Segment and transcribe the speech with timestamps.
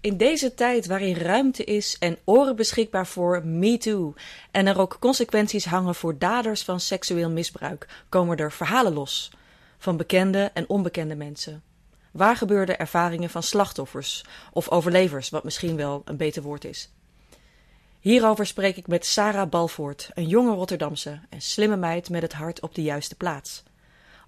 [0.00, 4.14] In deze tijd waarin ruimte is en oren beschikbaar voor MeToo
[4.50, 9.30] en er ook consequenties hangen voor daders van seksueel misbruik, komen er verhalen los
[9.78, 11.62] van bekende en onbekende mensen.
[12.10, 16.90] Waar gebeurde ervaringen van slachtoffers of overlevers, wat misschien wel een beter woord is.
[18.00, 22.60] Hierover spreek ik met Sarah Balvoort, een jonge Rotterdamse en slimme meid met het hart
[22.60, 23.62] op de juiste plaats.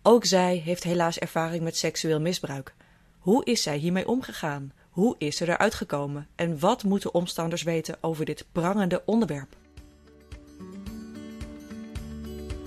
[0.03, 2.75] Ook zij heeft helaas ervaring met seksueel misbruik.
[3.19, 4.73] Hoe is zij hiermee omgegaan?
[4.93, 6.29] Hoe is ze eruit gekomen?
[6.35, 9.57] En wat moeten omstanders weten over dit prangende onderwerp?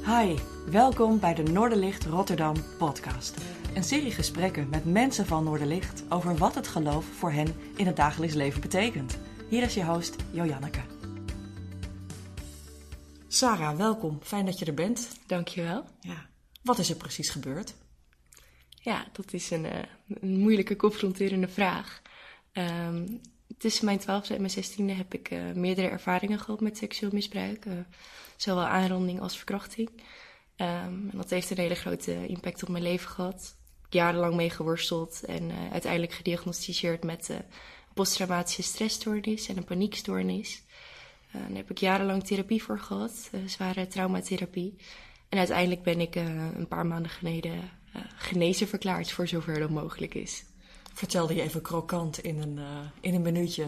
[0.06, 0.36] Hi,
[0.70, 3.38] welkom bij de Noorderlicht Rotterdam podcast.
[3.76, 7.96] Een serie gesprekken met mensen van Noorderlicht over wat het geloof voor hen in het
[7.96, 9.18] dagelijks leven betekent.
[9.50, 10.82] Hier is je host Jojanneke.
[13.28, 14.20] Sarah, welkom.
[14.22, 15.10] Fijn dat je er bent.
[15.28, 15.86] Dankjewel.
[16.00, 16.30] Ja.
[16.64, 17.76] Wat is er precies gebeurd?
[18.70, 19.72] Ja, dat is een, uh,
[20.08, 22.02] een moeilijke, confronterende vraag.
[22.58, 23.22] Um,
[23.58, 27.66] tussen mijn twaalfde en mijn zestiende heb ik uh, meerdere ervaringen gehad met seksueel misbruik.
[27.66, 27.74] Uh,
[28.36, 29.90] zowel aanranding als verkrachting.
[29.90, 29.98] Um,
[30.58, 33.56] en dat heeft een hele grote impact op mijn leven gehad.
[33.90, 37.30] Jarenlang mee geworsteld en uiteindelijk gediagnosticeerd met
[37.94, 40.64] posttraumatische stressstoornis en een paniekstoornis.
[41.32, 44.76] daar heb ik jarenlang therapie voor gehad, zware traumatherapie.
[45.30, 47.70] En uiteindelijk ben ik een paar maanden geleden
[48.16, 50.46] genezen verklaard voor zover dat mogelijk is
[50.96, 52.66] vertelde je even krokant in een, uh,
[53.00, 53.66] in een minuutje.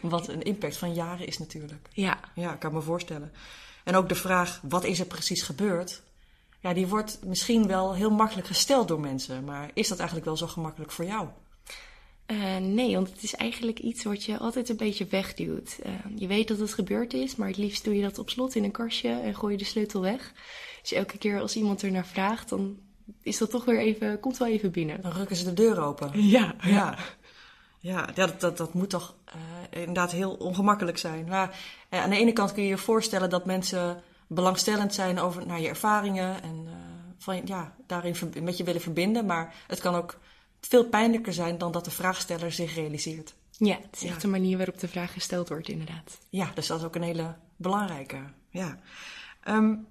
[0.00, 1.88] Wat een impact van jaren is natuurlijk.
[1.92, 2.20] Ja.
[2.34, 3.32] Ja, ik kan me voorstellen.
[3.84, 6.02] En ook de vraag, wat is er precies gebeurd?
[6.60, 9.44] Ja, die wordt misschien wel heel makkelijk gesteld door mensen.
[9.44, 11.28] Maar is dat eigenlijk wel zo gemakkelijk voor jou?
[12.26, 15.78] Uh, nee, want het is eigenlijk iets wat je altijd een beetje wegduwt.
[15.86, 18.54] Uh, je weet dat het gebeurd is, maar het liefst doe je dat op slot
[18.54, 20.32] in een kastje en gooi je de sleutel weg.
[20.80, 22.78] Dus elke keer als iemand er naar vraagt, dan
[23.22, 25.00] is dat toch weer even, komt wel even binnen.
[25.00, 26.10] Dan rukken ze de deur open.
[26.28, 26.98] Ja, ja.
[27.80, 31.28] Ja, dat, dat, dat moet toch uh, inderdaad heel ongemakkelijk zijn.
[31.28, 31.58] Maar
[31.90, 35.60] uh, aan de ene kant kun je je voorstellen dat mensen belangstellend zijn over naar
[35.60, 36.72] je ervaringen en uh,
[37.18, 39.26] van, ja, daarin met je willen verbinden.
[39.26, 40.18] Maar het kan ook
[40.60, 43.34] veel pijnlijker zijn dan dat de vraagsteller zich realiseert.
[43.50, 44.20] Ja, het is echt ja.
[44.20, 46.18] de manier waarop de vraag gesteld wordt, inderdaad.
[46.28, 48.18] Ja, dus dat is ook een hele belangrijke.
[48.50, 48.78] Ja.
[49.48, 49.86] Um,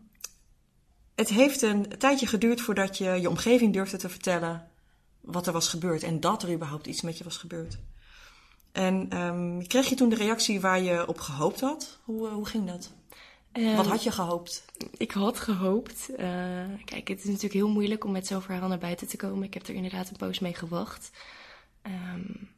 [1.17, 4.67] het heeft een tijdje geduurd voordat je je omgeving durfde te vertellen
[5.21, 7.77] wat er was gebeurd en dat er überhaupt iets met je was gebeurd.
[8.71, 11.99] En um, kreeg je toen de reactie waar je op gehoopt had?
[12.03, 12.93] Hoe, hoe ging dat?
[13.53, 14.65] Um, wat had je gehoopt?
[14.97, 16.09] Ik had gehoopt.
[16.11, 16.17] Uh,
[16.85, 19.43] kijk, het is natuurlijk heel moeilijk om met zo'n verhaal naar buiten te komen.
[19.43, 21.11] Ik heb er inderdaad een poos mee gewacht.
[21.83, 22.49] Um,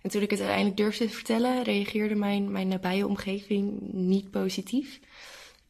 [0.00, 5.00] en toen ik het uiteindelijk durfde te vertellen, reageerde mijn, mijn nabije omgeving niet positief.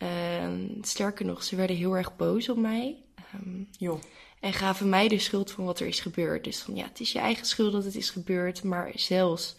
[0.03, 0.49] Uh,
[0.83, 2.97] sterker nog, ze werden heel erg boos op mij.
[3.35, 4.01] Um, Joh.
[4.41, 6.45] En gaven mij de schuld van wat er is gebeurd.
[6.45, 8.63] Dus van ja, het is je eigen schuld dat het is gebeurd.
[8.63, 9.57] Maar zelfs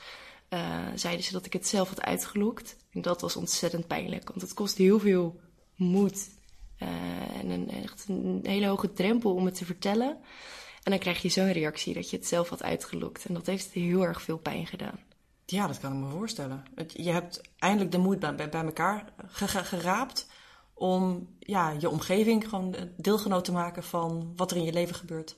[0.49, 2.75] uh, zeiden ze dat ik het zelf had uitgelokt.
[2.91, 4.27] En dat was ontzettend pijnlijk.
[4.27, 5.39] Want het kost heel veel
[5.75, 6.29] moed.
[6.79, 6.87] Uh,
[7.39, 10.17] en een, echt een hele hoge drempel om het te vertellen.
[10.83, 13.25] En dan krijg je zo'n reactie dat je het zelf had uitgelokt.
[13.25, 14.99] En dat heeft heel erg veel pijn gedaan.
[15.45, 16.63] Ja, dat kan ik me voorstellen.
[16.87, 19.13] Je hebt eindelijk de moed bij, bij elkaar
[19.63, 20.27] geraapt
[20.81, 25.35] om ja, je omgeving gewoon deelgenoot te maken van wat er in je leven gebeurt.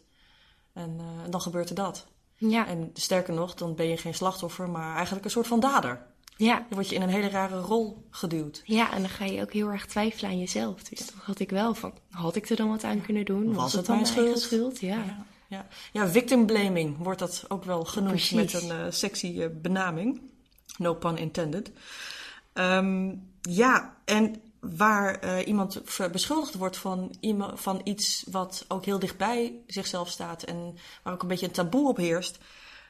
[0.74, 2.06] En, uh, en dan gebeurt er dat.
[2.36, 2.68] Ja.
[2.68, 6.06] En sterker nog, dan ben je geen slachtoffer, maar eigenlijk een soort van dader.
[6.38, 6.56] Ja.
[6.56, 8.62] Dan word je in een hele rare rol geduwd.
[8.66, 10.84] Ja, en dan ga je ook heel erg twijfelen aan jezelf.
[10.84, 13.46] Dus dan had ik wel van, had ik er dan wat aan kunnen doen?
[13.46, 14.40] Was, Was het dan mijn schuld?
[14.40, 14.80] schuld?
[14.80, 14.96] Ja.
[14.96, 15.26] ja.
[15.48, 18.53] Ja, ja victim blaming wordt dat ook wel genoemd Precies.
[18.53, 20.22] met een uh, sexy uh, benaming.
[20.78, 21.72] No pun intended.
[22.53, 25.81] Um, ja, en waar uh, iemand
[26.12, 27.16] beschuldigd wordt van,
[27.53, 31.88] van iets wat ook heel dichtbij zichzelf staat en waar ook een beetje een taboe
[31.88, 32.38] op heerst,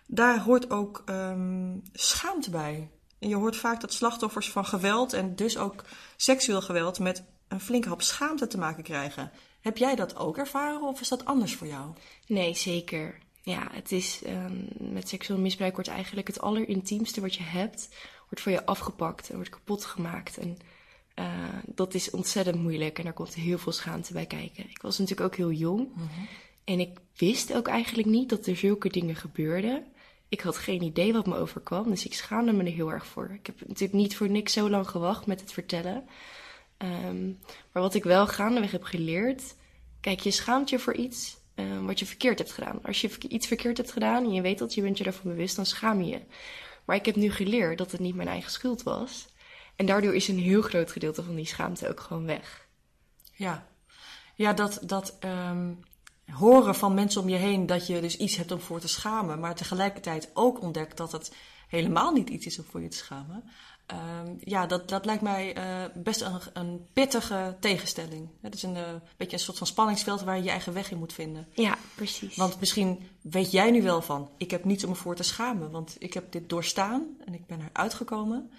[0.08, 2.90] daar hoort ook um, schaamte bij.
[3.20, 5.84] En je hoort vaak dat slachtoffers van geweld en dus ook
[6.16, 9.32] seksueel geweld met een flinke hap schaamte te maken krijgen.
[9.62, 11.94] Heb jij dat ook ervaren of is dat anders voor jou?
[12.28, 13.18] Nee, zeker.
[13.42, 17.90] Ja, het is um, met seksueel misbruik wordt eigenlijk het allerintiemste wat je hebt,
[18.20, 20.38] wordt voor je afgepakt en wordt kapot gemaakt.
[20.38, 20.58] En
[21.16, 21.26] uh,
[21.66, 24.70] dat is ontzettend moeilijk en daar komt heel veel schaamte bij kijken.
[24.70, 26.28] Ik was natuurlijk ook heel jong mm-hmm.
[26.64, 29.86] en ik wist ook eigenlijk niet dat er zulke dingen gebeurden.
[30.30, 33.32] Ik had geen idee wat me overkwam, dus ik schaamde me er heel erg voor.
[33.34, 36.04] Ik heb natuurlijk niet voor niks zo lang gewacht met het vertellen.
[36.78, 37.40] Um,
[37.72, 39.56] maar wat ik wel gaandeweg heb geleerd,
[40.02, 42.80] kijk, je schaamt je voor iets uh, wat je verkeerd hebt gedaan.
[42.84, 45.56] Als je iets verkeerd hebt gedaan en je weet dat je bent je daarvan bewust,
[45.56, 46.22] dan schaam je je.
[46.86, 49.28] Maar ik heb nu geleerd dat het niet mijn eigen schuld was.
[49.76, 52.68] En daardoor is een heel groot gedeelte van die schaamte ook gewoon weg.
[53.34, 53.68] Ja,
[54.36, 55.80] ja dat, dat um,
[56.26, 59.40] horen van mensen om je heen dat je dus iets hebt om voor te schamen,
[59.40, 61.36] maar tegelijkertijd ook ontdekt dat het
[61.68, 63.44] helemaal niet iets is om voor je te schamen.
[63.86, 68.30] Ehm, ja, dat, dat lijkt mij uh, best een, een, pittige tegenstelling.
[68.42, 68.82] Het is een uh,
[69.18, 71.48] beetje een soort van spanningsveld waar je je eigen weg in moet vinden.
[71.54, 72.36] Ja, precies.
[72.36, 75.72] Want misschien weet jij nu wel van, ik heb niets om me voor te schamen,
[75.72, 78.52] want ik heb dit doorstaan en ik ben eruit gekomen.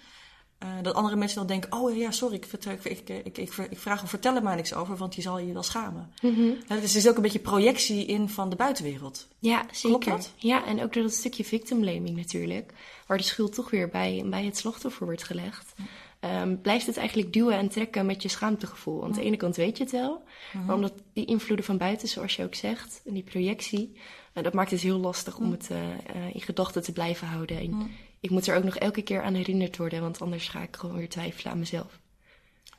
[0.65, 2.45] Uh, dat andere mensen dan denken: Oh ja, sorry, ik,
[2.83, 5.53] ik, ik, ik, ik vraag of vertel er maar niks over, want je zal je
[5.53, 6.11] wel schamen.
[6.21, 6.55] Mm -hmm.
[6.67, 9.27] dus er is ook een beetje projectie in van de buitenwereld.
[9.39, 10.19] Ja, zeker.
[10.35, 12.73] Ja, en ook door dat stukje victim blaming natuurlijk,
[13.07, 15.73] waar de schuld toch weer bij, bij het slachtoffer wordt gelegd.
[16.41, 18.99] Um, blijft het eigenlijk duwen en trekken met je schaamtegevoel.
[18.99, 20.23] Want aan de ene kant weet je het wel,
[20.53, 23.91] mm maar omdat die invloeden van buiten, zoals je ook zegt, en die projectie,
[24.33, 27.57] uh, dat maakt het heel lastig om het uh, uh, in gedachten te blijven houden.
[27.57, 27.91] En
[28.25, 30.97] ik moet er ook nog elke keer aan herinnerd worden, want anders ga ik gewoon
[30.97, 31.99] weer twijfelen aan mezelf.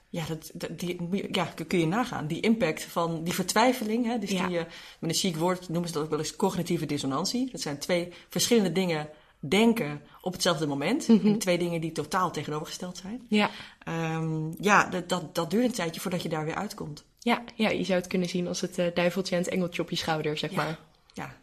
[0.09, 2.27] Ja, dat, dat die, ja, kun je nagaan.
[2.27, 4.47] Die impact van die vertwijfeling, hè, dus ja.
[4.47, 4.65] die, uh,
[5.01, 7.51] met een chic woord noemen ze dat ook wel eens cognitieve dissonantie.
[7.51, 9.09] Dat zijn twee verschillende dingen
[9.39, 11.09] denken op hetzelfde moment.
[11.09, 11.39] Mm -hmm.
[11.39, 13.27] Twee dingen die totaal tegenovergesteld zijn.
[13.29, 13.51] Ja,
[13.89, 17.05] um, ja dat, dat, dat duurt een tijdje voordat je daar weer uitkomt.
[17.19, 19.91] Ja, ja je zou het kunnen zien als het uh, duiveltje en het engeltje op
[19.91, 20.57] je schouder, zeg ja.
[20.57, 20.79] maar.
[21.13, 21.37] Ja,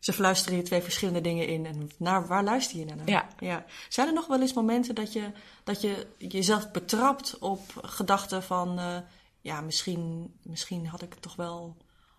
[0.00, 1.66] ze fluisteren je twee verschillende dingen in.
[1.66, 3.08] En naar waar luister je naar?
[3.08, 3.28] Ja.
[3.38, 3.64] ja.
[3.88, 5.30] Zijn er nog wel eens momenten dat je,
[5.64, 8.78] dat je jezelf betrapt op gedachten van...
[8.78, 8.96] Uh,
[9.40, 11.76] ja, misschien, misschien had ik het toch wel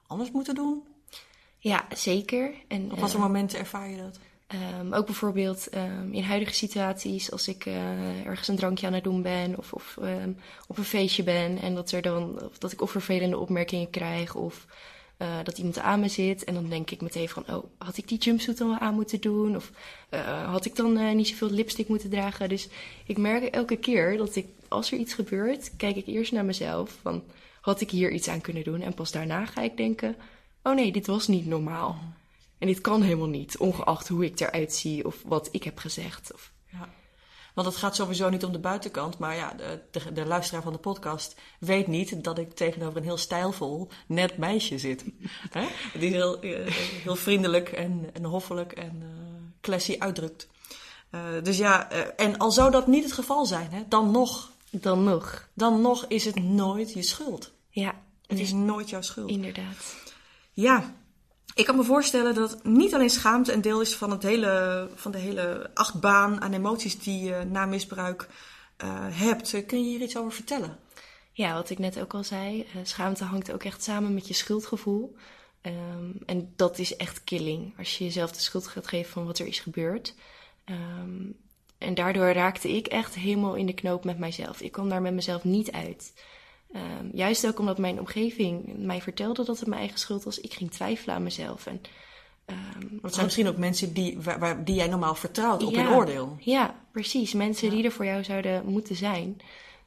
[0.07, 0.83] anders moeten doen?
[1.57, 2.53] Ja, zeker.
[2.67, 4.19] En, op wat voor uh, momenten ervaar je dat?
[4.79, 9.03] Um, ook bijvoorbeeld um, in huidige situaties, als ik uh, ergens een drankje aan het
[9.03, 10.37] doen ben of, of um,
[10.67, 14.35] op een feestje ben en dat, er dan, of dat ik of vervelende opmerkingen krijg
[14.35, 14.65] of
[15.21, 16.43] uh, dat iemand aan me zit.
[16.43, 19.21] En dan denk ik meteen van, oh, had ik die jumpsuit dan wel aan moeten
[19.21, 19.55] doen?
[19.55, 19.71] Of
[20.13, 22.49] uh, had ik dan uh, niet zoveel lipstick moeten dragen?
[22.49, 22.67] Dus
[23.05, 26.97] ik merk elke keer dat ik, als er iets gebeurt, kijk ik eerst naar mezelf
[27.01, 27.23] van,
[27.61, 28.81] had ik hier iets aan kunnen doen?
[28.81, 30.15] En pas daarna ga ik denken,
[30.63, 31.99] oh nee, dit was niet normaal.
[32.57, 36.33] En dit kan helemaal niet, ongeacht hoe ik eruit zie of wat ik heb gezegd.
[36.33, 36.50] Of...
[37.53, 39.17] Want het gaat sowieso niet om de buitenkant.
[39.17, 43.03] Maar ja, de, de, de, luisteraar van de podcast weet niet dat ik tegenover een
[43.03, 45.03] heel stijlvol, net meisje zit.
[45.99, 49.07] Die heel, heel vriendelijk en, en hoffelijk en uh,
[49.61, 50.47] classy uitdrukt.
[51.11, 54.51] Uh, dus ja, uh, en al zou dat niet het geval zijn, hè, dan nog.
[54.69, 55.49] Dan nog.
[55.53, 57.51] Dan nog is het nooit je schuld.
[57.69, 57.95] Ja.
[58.27, 59.29] Het is nooit jouw schuld.
[59.29, 59.95] Inderdaad.
[60.53, 60.93] Ja,
[61.53, 65.11] ik kan me voorstellen dat niet alleen schaamte een deel is van, het hele, van
[65.11, 68.27] de hele achtbaan aan emoties die je na misbruik
[68.83, 69.65] uh, hebt.
[69.65, 70.77] Kun je hier iets over vertellen?
[71.31, 74.33] Ja, wat ik net ook al zei, uh, schaamte hangt ook echt samen met je
[74.33, 75.15] schuldgevoel.
[75.61, 79.39] Um, en dat is echt killing, als je jezelf de schuld gaat geven van wat
[79.39, 80.15] er is gebeurd.
[80.65, 81.37] Um,
[81.77, 84.61] en daardoor raakte ik echt helemaal in de knoop met mijzelf.
[84.61, 86.13] Ik kwam daar met mezelf niet uit.
[86.73, 90.39] Um, juist ook omdat mijn omgeving mij vertelde dat het mijn eigen schuld was.
[90.39, 91.65] Ik ging twijfelen aan mezelf.
[91.65, 91.81] En,
[92.45, 95.83] um, het zijn misschien ook mensen die, waar, waar, die jij normaal vertrouwt op ja,
[95.83, 96.37] hun oordeel.
[96.39, 97.33] Ja, precies.
[97.33, 97.73] Mensen ja.
[97.73, 99.37] die er voor jou zouden moeten zijn.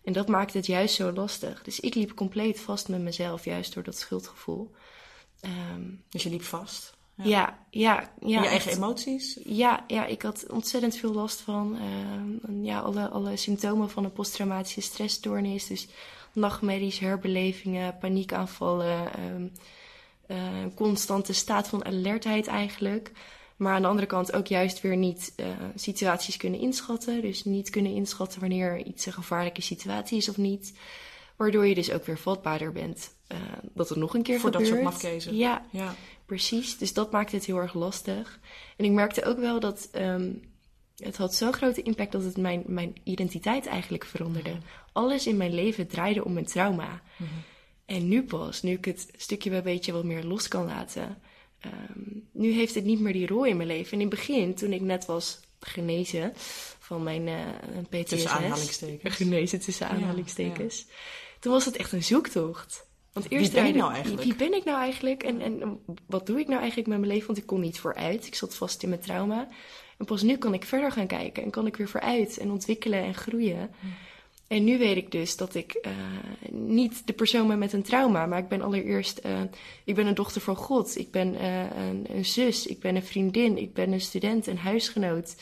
[0.05, 1.63] En dat maakt het juist zo lastig.
[1.63, 4.71] Dus ik liep compleet vast met mezelf, juist door dat schuldgevoel.
[5.75, 6.97] Um, dus je liep vast?
[7.17, 7.59] Ja, ja.
[7.71, 9.39] ja, ja je eigen emoties?
[9.45, 11.79] Ja, ja, ik had ontzettend veel last van
[12.63, 15.67] ja, alle, alle symptomen van een posttraumatische stressstoornis.
[15.67, 15.89] Dus
[16.35, 19.53] nachtmerries, herbelevingen, paniekaanvallen, um,
[20.29, 20.37] uh,
[20.75, 23.13] constante staat van alertheid eigenlijk.
[23.57, 27.21] Maar aan de andere kant ook juist weer niet uh, situaties kunnen inschatten.
[27.21, 30.79] Dus niet kunnen inschatten wanneer iets een gevaarlijke situatie is of niet.
[31.37, 33.39] Waardoor je dus ook weer vatbaarder bent uh,
[33.75, 34.69] dat het nog een keer Voor gebeurt.
[34.69, 35.37] Voor dat soort mafkezen.
[35.37, 35.95] Ja, ja,
[36.27, 36.79] precies.
[36.79, 38.39] Dus dat maakt het heel erg lastig.
[38.77, 40.43] En ik merkte ook wel dat um,
[41.05, 44.51] het had zo'n grote impact dat het mijn, mijn identiteit eigenlijk veranderde.
[44.51, 44.65] Mm -hmm.
[44.93, 47.03] Alles in mijn leven draaide om mijn trauma.
[47.17, 47.43] Mm -hmm.
[47.87, 51.23] En nu pas, nu ik het stukje bij beetje wat meer los kan laten,
[51.65, 53.93] um, nu heeft het niet meer die rol in mijn leven.
[53.93, 56.33] En in het begin, toen ik net was genezen
[56.79, 57.39] van mijn uh,
[57.89, 58.09] PTSS.
[58.09, 59.15] Tussen aanhalingstekens.
[59.15, 60.79] Genezen tussen aanhalingstekens.
[60.79, 61.39] Ja, ja.
[61.41, 62.87] Toen was het echt een zoektocht.
[63.13, 64.23] Want eerst wie ben ik nou eigenlijk?
[64.23, 65.23] Wie ben ik nou eigenlijk?
[65.23, 67.27] En, en wat doe ik nou eigenlijk met mijn leven?
[67.27, 68.27] Want ik kon niet vooruit.
[68.27, 69.49] Ik zat vast in mijn trauma.
[70.05, 73.03] En pas nu kan ik verder gaan kijken en kan ik weer vooruit en ontwikkelen
[73.03, 73.71] en groeien.
[73.81, 73.91] Mm.
[74.47, 75.93] En nu weet ik dus dat ik uh,
[76.51, 79.41] niet de persoon ben met een trauma, maar ik ben allereerst, uh,
[79.85, 83.03] ik ben een dochter van God, ik ben uh, een, een, zus, ik ben een
[83.03, 85.37] vriendin, ik ben een student, een huisgenoot.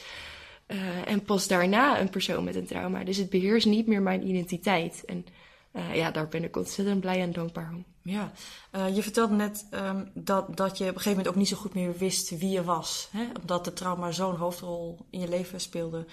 [1.06, 3.04] en pas daarna een persoon met een trauma.
[3.04, 5.02] Dus het beheerst niet meer mijn identiteit.
[5.06, 5.26] En
[5.72, 7.84] ja, daar ben ik ontzettend blij en dankbaar om.
[8.02, 8.32] Ja,
[8.72, 11.56] uh, je vertelde net um, dat, dat je op een gegeven moment ook niet zo
[11.56, 13.08] goed meer wist wie je was.
[13.10, 13.26] Hè?
[13.40, 16.06] Omdat de trauma zo'n hoofdrol in je leven speelde.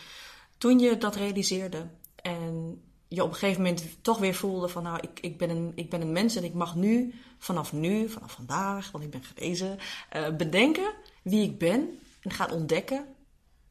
[0.58, 5.00] Toen je dat realiseerde en je op een gegeven moment toch weer voelde van nou,
[5.02, 8.32] ik, ik, ben, een, ik ben een mens en ik mag nu, vanaf nu, vanaf
[8.32, 9.78] vandaag, want ik ben genezen,
[10.16, 13.06] uh, bedenken wie ik ben en gaan ontdekken.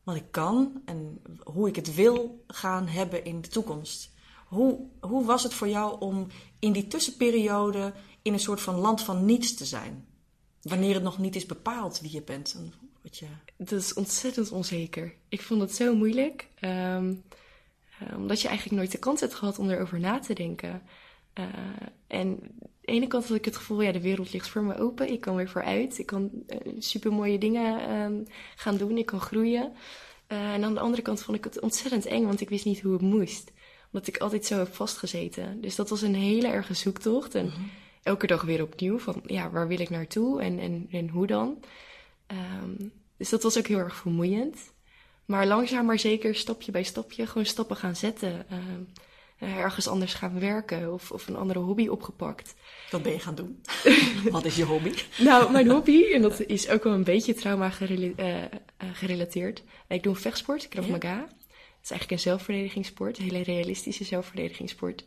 [0.02, 4.16] wat ik kan en hoe ik het wil gaan hebben in de toekomst.
[4.48, 6.26] Hoe, hoe was het voor jou om
[6.58, 10.06] in die tussenperiode in een soort van land van niets te zijn?
[10.62, 12.54] Wanneer het nog niet is bepaald wie je bent.
[12.58, 13.26] En wat je...
[13.56, 15.14] Dat is ontzettend onzeker.
[15.28, 16.48] Ik vond het zo moeilijk.
[16.54, 17.14] Ehm,
[17.98, 20.82] eh, omdat je eigenlijk nooit de kans hebt gehad om erover na te denken.
[21.34, 21.44] Uh,
[22.06, 22.38] en aan
[22.80, 25.12] de ene kant had ik het gevoel, ja, de wereld ligt voor me open.
[25.12, 25.98] Ik kan weer vooruit.
[25.98, 28.26] Ik kan uh, super mooie dingen um,
[28.56, 28.98] gaan doen.
[28.98, 29.72] Ik kan groeien.
[30.26, 32.92] en aan de andere kant vond ik het ontzettend eng, want ik wist niet hoe
[32.92, 33.52] het moest.
[33.92, 35.60] Omdat ik altijd zo heb vastgezeten.
[35.60, 37.34] Dus dat was een hele erge zoektocht.
[37.34, 37.70] En mm-hmm.
[38.02, 41.64] elke dag weer opnieuw van, ja, waar wil ik naartoe en, en, en hoe dan?
[42.26, 44.58] Um, dus dat was ook heel erg vermoeiend.
[45.24, 48.46] Maar langzaam maar zeker, stapje bij stapje, gewoon stappen gaan zetten.
[49.42, 52.54] Uh, ergens anders gaan werken of, of een andere hobby opgepakt.
[52.90, 53.62] Wat ben je gaan doen?
[54.30, 54.94] Wat is je hobby?
[55.18, 58.44] nou, mijn hobby, en dat is ook wel een beetje trauma gerela uh,
[58.92, 59.62] gerelateerd.
[59.88, 61.08] Ik doe een vechtsport, Krav Maga.
[61.08, 61.28] Ja?
[61.88, 65.04] Is eigenlijk een zelfverdedigingssport, een hele realistische zelfverdedigingssport.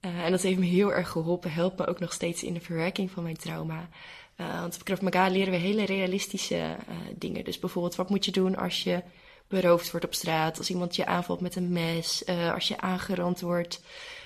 [0.00, 2.60] Uh, en dat heeft me heel erg geholpen, helpt me ook nog steeds in de
[2.60, 3.88] verwerking van mijn trauma.
[4.36, 7.44] Uh, want op Krav Maga leren we hele realistische uh, dingen.
[7.44, 9.02] Dus bijvoorbeeld, wat moet je doen als je
[9.48, 13.80] beroofd wordt op straat, als iemand je aanvalt met een mes, als je aangerand wordt.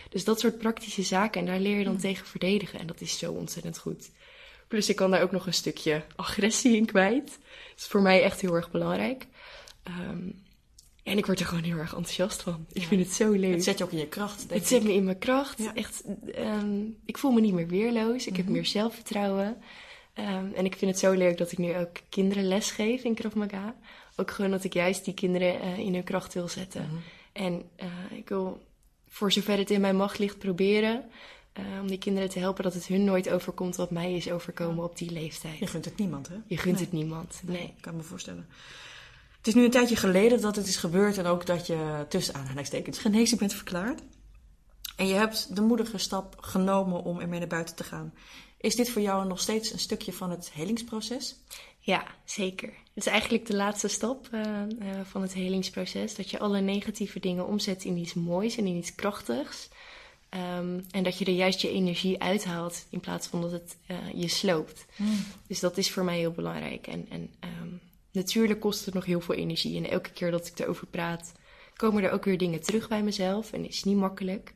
[0.09, 1.41] Dus dat soort praktische zaken.
[1.41, 2.01] En daar leer je dan mm.
[2.01, 2.79] tegen verdedigen.
[2.79, 4.11] En dat is zo ontzettend goed.
[4.69, 7.27] Plus ik kan daar ook nog een stukje agressie in kwijt.
[7.27, 9.27] Dat is voor mij echt heel erg belangrijk.
[9.89, 10.44] Um,
[11.05, 12.67] en ik word er gewoon heel erg enthousiast van.
[12.73, 13.53] Ik vind het zo leuk.
[13.53, 14.49] Het zet je ook in je kracht.
[14.49, 15.59] Denk het zet me in mijn kracht.
[15.59, 15.75] Ja.
[15.75, 16.03] Echt,
[16.39, 17.95] um, ik voel me niet meer weerloos.
[18.07, 18.37] Ik mm -hmm.
[18.37, 18.53] heb mhm.
[18.53, 19.57] meer zelfvertrouwen.
[20.19, 23.15] Um, en ik vind het zo leuk dat ik nu ook kinderen les geef in
[23.15, 23.75] Krav Maga
[24.17, 26.83] ook gewoon dat ik juist die kinderen uh, in hun kracht wil zetten.
[26.83, 27.03] Mm -hmm.
[27.33, 28.63] En uh, ik wil
[29.09, 31.05] voor zover het in mijn macht ligt proberen
[31.59, 34.85] uh, om die kinderen te helpen dat het hun nooit overkomt wat mij is overkomen
[34.85, 35.59] op die leeftijd.
[35.59, 36.35] Je gunt het niemand, hè?
[36.47, 36.85] Je gunt nee.
[36.85, 37.57] het niemand, nee.
[37.57, 37.67] nee.
[37.67, 38.47] Ik kan me voorstellen.
[39.45, 42.35] Het is nu een tijdje geleden dat het is gebeurd en ook dat je tussen
[42.35, 44.03] aanhalingstekens genezen bent verklaard.
[44.97, 48.15] En je hebt de moedige stap genomen om ermee naar buiten te gaan.
[48.59, 51.37] Is dit voor jou nog steeds een stukje van het helingsproces?
[51.79, 52.69] Ja, zeker.
[52.69, 56.15] Het is eigenlijk de laatste stap uh, uh, van het helingsproces.
[56.15, 59.69] Dat je alle negatieve dingen omzet in iets moois en in iets krachtigs.
[60.59, 63.97] Um, en dat je er juist je energie uithaalt in plaats van dat het uh,
[64.15, 64.87] je sloopt.
[64.97, 65.25] Mm.
[65.47, 66.87] Dus dat is voor mij heel belangrijk.
[66.87, 67.81] En, en um,
[68.15, 69.77] natuurlijk kost het nog heel veel energie.
[69.77, 71.33] En elke keer dat ik erover praat,
[71.77, 73.53] komen er ook weer dingen terug bij mezelf.
[73.53, 74.55] En is niet makkelijk.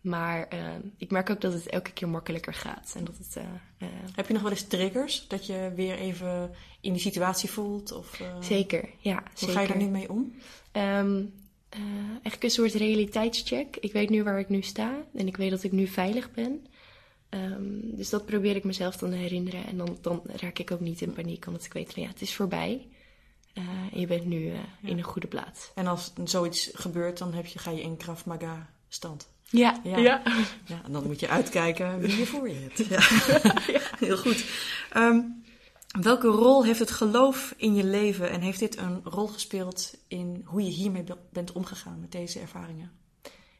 [0.00, 2.94] Maar uh, ik merk ook dat het elke keer makkelijker gaat.
[2.96, 3.44] En dat het, uh,
[3.78, 5.28] uh, Heb je nog wel eens triggers?
[5.28, 6.50] Dat je weer even
[6.80, 7.92] in die situatie voelt?
[7.92, 9.14] Of, zeker, ja.
[9.14, 9.54] Hoe zeker.
[9.54, 10.34] ga je daar nu mee om?
[10.72, 11.32] Um,
[12.12, 13.76] eigenlijk een soort realiteitscheck.
[13.76, 15.04] Ik weet nu waar ik nu sta.
[15.14, 16.66] En ik weet dat ik nu veilig ben.
[17.36, 19.66] Um, dus dat probeer ik mezelf dan te herinneren.
[19.66, 21.46] En dan, dan raak ik ook niet in paniek.
[21.46, 22.88] Omdat ik weet van ja, het is voorbij.
[23.92, 24.64] en je bent nu ja.
[24.82, 25.70] in een goede plaats.
[25.74, 29.28] En als zoiets gebeurt, dan heb je, ga je in Krav Maga stand?
[29.50, 29.96] Ja, ja.
[29.96, 30.22] ja.
[30.64, 30.82] ja.
[30.84, 32.78] en dan moet je uitkijken wie je voor je hebt.
[32.88, 33.00] Ja.
[33.72, 33.80] ja.
[33.98, 34.44] Heel goed.
[34.96, 35.44] Um,
[36.00, 40.42] welke rol heeft het geloof in je leven en heeft dit een rol gespeeld in
[40.44, 42.90] hoe je hiermee bent omgegaan met deze ervaringen?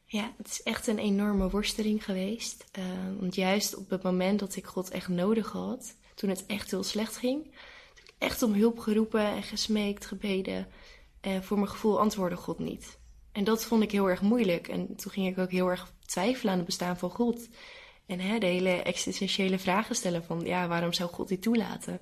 [0.08, 2.64] Ja, het is echt een enorme worsteling geweest.
[2.78, 2.84] Uh,
[3.18, 6.82] want juist op het moment dat ik God echt nodig had, toen het echt heel
[6.82, 7.44] slecht ging,
[7.94, 10.68] heb ik echt om hulp geroepen en gesmeekt, gebeden.
[11.20, 12.98] En voor mijn gevoel antwoordde God niet.
[13.32, 14.68] En dat vond ik heel erg moeilijk.
[14.68, 17.48] En toen ging ik ook heel erg twijfelen aan het bestaan van God.
[18.06, 22.00] En hè, de hele existentiële vragen stellen van, ja, waarom zou God dit toelaten?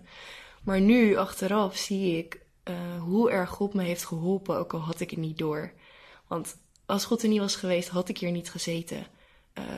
[0.62, 5.00] Maar nu, achteraf, zie ik uh, hoe erg God me heeft geholpen, ook al had
[5.00, 5.72] ik het niet door.
[6.28, 9.06] Want als God er niet was geweest, had ik hier niet gezeten.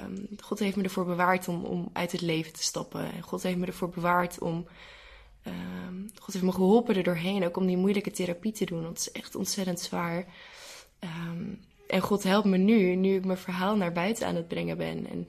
[0.04, 3.12] Um, God heeft me ervoor bewaard om, om uit het leven te stappen.
[3.12, 4.66] En God heeft me ervoor bewaard om...
[5.46, 8.82] Um, God heeft me geholpen er doorheen, ook om die moeilijke therapie te doen.
[8.82, 10.26] Want het is echt ontzettend zwaar.
[11.00, 14.76] Um, en God helpt me nu, nu ik mijn verhaal naar buiten aan het brengen
[14.76, 15.06] ben.
[15.06, 15.28] En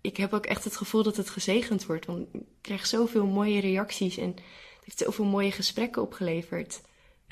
[0.00, 2.06] ik heb ook echt het gevoel dat het gezegend wordt.
[2.06, 4.40] Want ik krijg zoveel mooie reacties en het
[4.84, 6.80] heeft zoveel mooie gesprekken opgeleverd.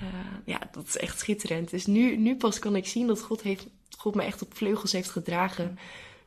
[0.02, 0.08] Uh,
[0.44, 1.70] ja, dat is echt schitterend.
[1.70, 3.66] Dus nu, nu pas kan ik zien dat God, heeft,
[3.98, 5.78] God me echt op vleugels heeft gedragen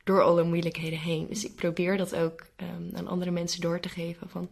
[0.04, 1.28] door alle moeilijkheden heen.
[1.28, 4.30] Dus ik probeer dat ook um, aan andere mensen door te geven.
[4.30, 4.50] Van,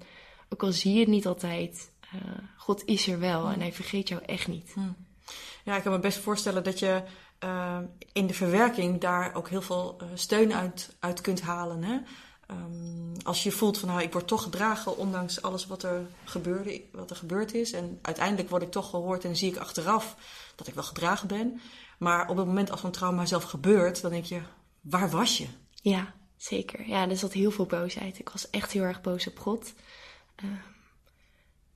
[0.50, 2.22] ook al zie je het niet altijd, uh,
[2.58, 4.74] God is er wel en hij vergeet jou echt niet.
[5.63, 7.04] Ja, ik kan me best voorstellen dat je
[7.44, 7.78] uh,
[8.13, 11.84] in de verwerking daar ook heel veel steun uit, uit kunt halen.
[11.84, 11.98] Hè?
[12.51, 16.81] Um, als je voelt van nou, ik word toch gedragen ondanks alles wat er, gebeurde,
[16.91, 17.72] wat er gebeurd is.
[17.72, 20.15] En uiteindelijk word ik toch gehoord en zie ik achteraf
[20.55, 21.62] dat ik wel gedragen ben.
[22.00, 24.41] Maar op het moment als zo'n trauma zelf gebeurt, dan denk je,
[24.81, 25.48] waar was je?
[25.81, 26.88] Ja, zeker.
[26.88, 28.20] Ja, er zat heel veel boosheid.
[28.20, 29.74] Ik was echt heel erg boos op God.
[30.43, 30.50] Uh,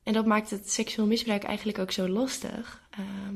[0.04, 2.82] en dat maakt het seksueel misbruik eigenlijk ook zo lastig.
[2.90, 3.36] Ehm,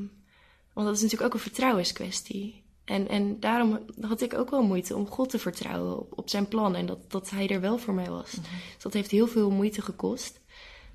[0.72, 2.64] want dat is natuurlijk ook een vertrouwenskwestie.
[2.90, 6.48] En, en daarom had ik ook wel moeite om God te vertrouwen op, op zijn
[6.48, 8.30] plan en dat, dat hij er wel voor mij was.
[8.30, 8.42] Mhm.
[8.74, 10.40] Dus dat heeft heel veel moeite gekost.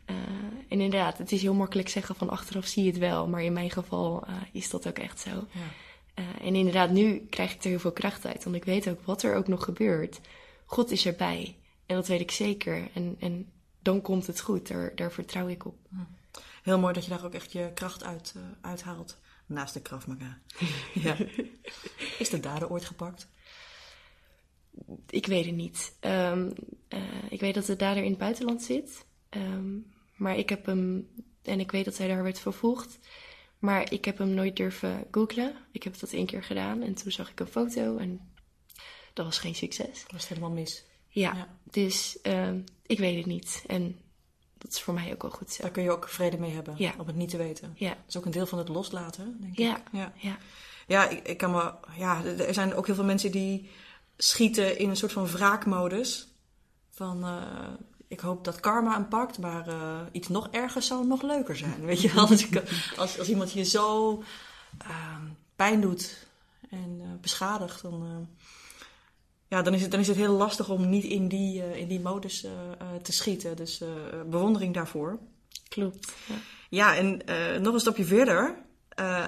[0.06, 0.16] Uh,
[0.70, 3.54] en inderdaad, het is heel makkelijk zeggen van achteraf zie je het wel, maar in
[3.54, 5.30] mijn geval uh, is dat ook echt zo.
[5.30, 5.44] Ja.
[6.24, 9.02] Uh, en inderdaad, nu krijg ik er heel veel kracht uit, want ik weet ook
[9.02, 10.20] wat er ook nog gebeurt.
[10.66, 12.90] God is erbij en dat weet ik zeker.
[12.94, 15.76] En, en dan komt het goed, daar, daar vertrouw ik op.
[16.64, 19.18] Heel mooi dat je daar ook echt je kracht uit, uithaalt.
[19.46, 20.06] Naast de Krav
[20.94, 21.18] ja.
[22.20, 23.28] Is de dader ooit gepakt?
[25.10, 25.96] Ik weet het niet.
[26.02, 26.54] Um,
[26.90, 29.06] uh, ik weet dat de dader in het buitenland zit.
[29.30, 31.10] Um, maar ik heb hem,
[31.42, 33.00] en ik weet dat hij daar werd vervolgd.
[33.60, 35.56] Maar ik heb hem nooit durven googlen.
[35.72, 38.34] Ik heb dat één keer gedaan en toen zag ik een foto en
[39.14, 40.02] dat was geen succes.
[40.02, 40.86] Dat was helemaal mis.
[41.08, 41.58] Ja, ja.
[41.64, 43.64] dus um, ik weet het niet.
[43.68, 44.00] En
[44.66, 45.62] dat is voor mij ook wel goed zo.
[45.62, 46.94] Daar kun je ook vrede mee hebben, ja.
[46.98, 47.74] om het niet te weten.
[47.78, 47.90] Ja.
[47.90, 49.78] Dat is ook een deel van het loslaten, denk ja.
[49.78, 49.84] ik.
[49.92, 50.14] Ja.
[50.16, 50.38] Ja,
[50.88, 51.74] ja ik, ik, kan me...
[51.98, 53.70] Ja, er zijn ook heel veel mensen die
[54.18, 56.28] schieten in een soort van wraakmodus.
[56.90, 57.44] Van, uh,
[58.08, 61.86] ik hoop dat karma hem pakt, maar uh, iets nog ergers zou nog leuker zijn.
[61.86, 62.28] Weet je wel?
[62.28, 62.48] als,
[62.98, 64.24] als, als iemand je zo
[64.88, 65.18] uh,
[65.56, 66.28] pijn doet
[66.70, 68.28] en uh, beschadigt, dan
[69.56, 71.88] ja, dan is, het, dan is het heel lastig om niet in die, uh, in
[71.88, 73.56] die modus uh, uh, te schieten.
[73.56, 73.84] Dus
[74.26, 75.20] bewondering daarvoor.
[75.68, 76.12] Klopt.
[76.28, 76.36] Ja,
[76.70, 77.22] ja en
[77.62, 78.64] nog een stapje verder.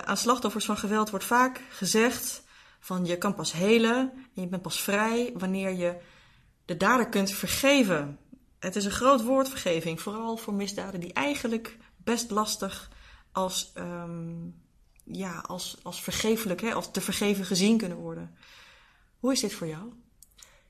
[0.06, 2.44] aan slachtoffers van geweld wordt vaak gezegd
[2.80, 5.96] van je kan pas helen en je bent pas vrij wanneer je
[6.66, 8.20] de dader kunt vergeven.
[8.60, 10.02] Het is een groot woord, vergeving.
[10.02, 12.90] Vooral voor misdaden die eigenlijk best lastig
[13.32, 14.56] als, um,
[15.04, 18.36] ja, als, als vergeeflijk, hè, als te vergeven gezien kunnen worden.
[19.20, 19.94] Hoe is dit voor jou?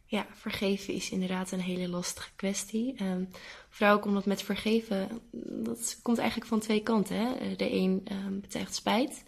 [0.10, 3.04] Ja, vergeven is inderdaad een hele lastige kwestie.
[3.04, 3.30] Um,
[3.70, 5.22] vooral omdat met vergeven,
[5.64, 7.18] dat komt eigenlijk van twee kanten.
[7.18, 7.56] Hè?
[7.56, 9.24] De een um, betuigt spijt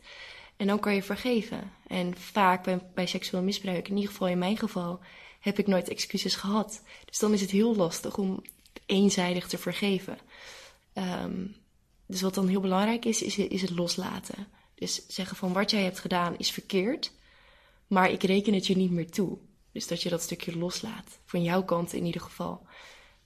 [0.57, 1.71] en dan kan je vergeven.
[1.87, 4.99] En vaak bij, seksueel misbruik, in ieder geval in mijn geval,
[5.39, 6.83] heb ik nooit excuses gehad.
[7.05, 8.41] Dus dan is het heel lastig om
[8.85, 10.17] eenzijdig te vergeven.
[10.93, 11.55] Um,
[12.05, 14.47] dus wat dan heel belangrijk is, is, is het loslaten.
[14.75, 17.11] Dus zeggen van wat jij hebt gedaan is verkeerd,
[17.87, 19.37] maar ik reken het je niet meer toe.
[19.71, 21.19] Dus dat je dat stukje loslaat.
[21.25, 22.65] Van jouw kant in ieder geval.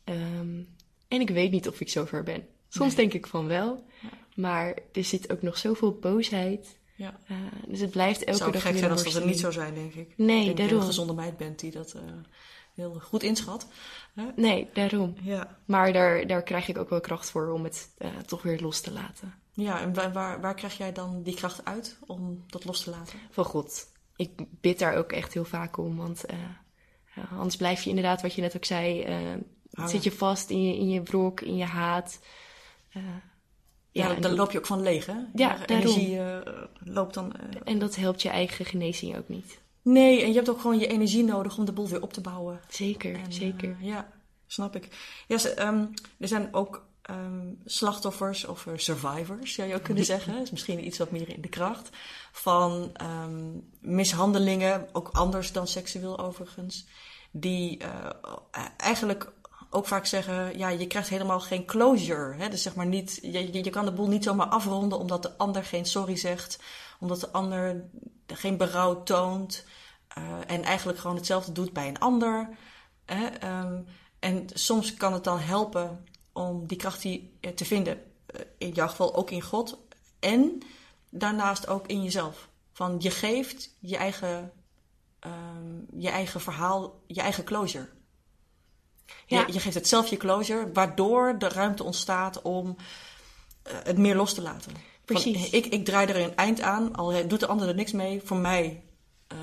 [0.05, 0.75] Um,
[1.07, 2.47] en ik weet niet of ik zover ben.
[2.69, 3.85] Soms denk ik van wel.
[4.01, 4.09] Ja.
[4.35, 6.77] Maar er zit ook nog zoveel boosheid.
[6.95, 7.19] Ja.
[7.31, 9.93] Uh, dus het blijft elke Zou dag gek zijn als dat niet zo zijn, denk
[9.93, 10.13] ik.
[10.17, 10.57] Nee, ik denk daarom.
[10.57, 12.01] Dat je een gezonde meid bent die dat uh,
[12.73, 13.67] heel goed inschat.
[14.35, 15.15] Nee, daarom.
[15.21, 15.57] Ja.
[15.65, 18.81] Maar daar, daar krijg ik ook wel kracht voor om het uh, toch weer los
[18.81, 19.33] te laten.
[19.51, 22.89] Ja, en waar, waar, waar krijg jij dan die kracht uit om dat los te
[22.89, 23.19] laten?
[23.31, 23.91] Van God
[24.23, 25.97] ik bid daar ook echt heel vaak om.
[25.97, 26.23] Want
[27.17, 30.63] uh, anders blijf je inderdaad, wat je net ook zei, uh, zit je vast in
[30.63, 32.19] je, in je wrok, in je haat.
[32.97, 33.03] Uh,
[33.91, 35.17] ja, ja dan loop je ook van leeg, hè?
[35.33, 36.19] Ja, je energie
[36.83, 37.33] loopt dan.
[37.63, 39.61] en dat helpt je eigen genezing ook niet.
[39.81, 42.21] Nee, en je hebt ook gewoon je energie nodig om de boel weer op te
[42.21, 42.59] bouwen.
[42.67, 43.77] Zeker, en, zeker.
[43.79, 44.11] ja,
[44.47, 44.87] snap ik.
[45.27, 50.33] Ja, um, er zijn ook um, slachtoffers of survivors, zou je ook kunnen zeggen.
[50.33, 51.89] Dat is misschien iets wat meer in de kracht.
[52.31, 56.87] Van um, mishandelingen, ook anders dan seksueel overigens.
[57.31, 58.09] Die uh,
[58.77, 59.31] eigenlijk
[59.69, 62.35] ook vaak zeggen, ja, je krijgt helemaal geen closure.
[62.35, 62.49] Hè?
[62.49, 65.63] Dus zeg maar niet, je, je kan de boel niet zomaar afronden omdat de ander
[65.63, 66.59] geen sorry zegt.
[66.99, 67.89] Omdat de ander
[68.27, 69.65] geen berouw toont.
[70.17, 72.49] Uh, en eigenlijk gewoon hetzelfde doet bij een ander.
[73.05, 73.59] Hè?
[73.59, 73.85] Um,
[74.19, 78.01] en soms kan het dan helpen om die kracht die, te vinden.
[78.57, 79.77] In jouw geval ook in God.
[80.19, 80.61] En
[81.09, 82.49] daarnaast ook in jezelf.
[82.73, 84.51] Van je geeft je eigen,
[85.19, 87.89] um, je eigen verhaal, je eigen closure.
[89.25, 89.45] Ja.
[89.45, 94.15] Je, je, geeft het zelf je closure, waardoor de ruimte ontstaat om uh, het meer
[94.15, 94.73] los te laten.
[95.05, 95.49] Precies.
[95.49, 98.21] Van, ik, ik draai er een eind aan, al doet de ander er niks mee.
[98.21, 98.83] Voor mij
[99.33, 99.39] uh,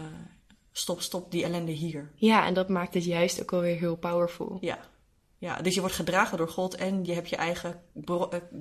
[0.72, 2.11] stop, stop die ellende hier.
[2.14, 4.59] Ja, en dat maakt het juist ook alweer heel powerful.
[4.61, 4.79] Ja.
[5.40, 7.81] Ja, dus je wordt gedragen door God en je hebt je eigen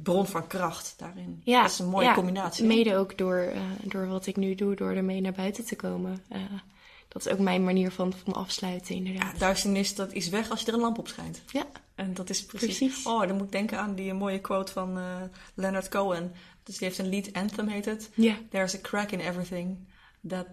[0.04, 1.42] bron van kracht daarin.
[1.44, 2.66] Ja, dat is een mooie ja, combinatie.
[2.66, 6.24] Mede ook door, uh, door wat ik nu doe, door ermee naar buiten te komen.
[6.32, 6.42] Uh,
[7.08, 9.32] dat is ook mijn manier van, van afsluiten, inderdaad.
[9.32, 11.42] Ja, duisternis dat is weg als je er een lamp op schijnt.
[11.52, 11.66] Ja.
[11.96, 12.78] En dat is precies.
[12.78, 13.06] precies.
[13.06, 15.22] Oh, dan moet ik denken aan die mooie quote van uh,
[15.54, 16.34] Leonard Cohen.
[16.64, 18.10] Dus die heeft een lead anthem, heet het.
[18.50, 19.78] There's a crack in everything.
[20.28, 20.48] That,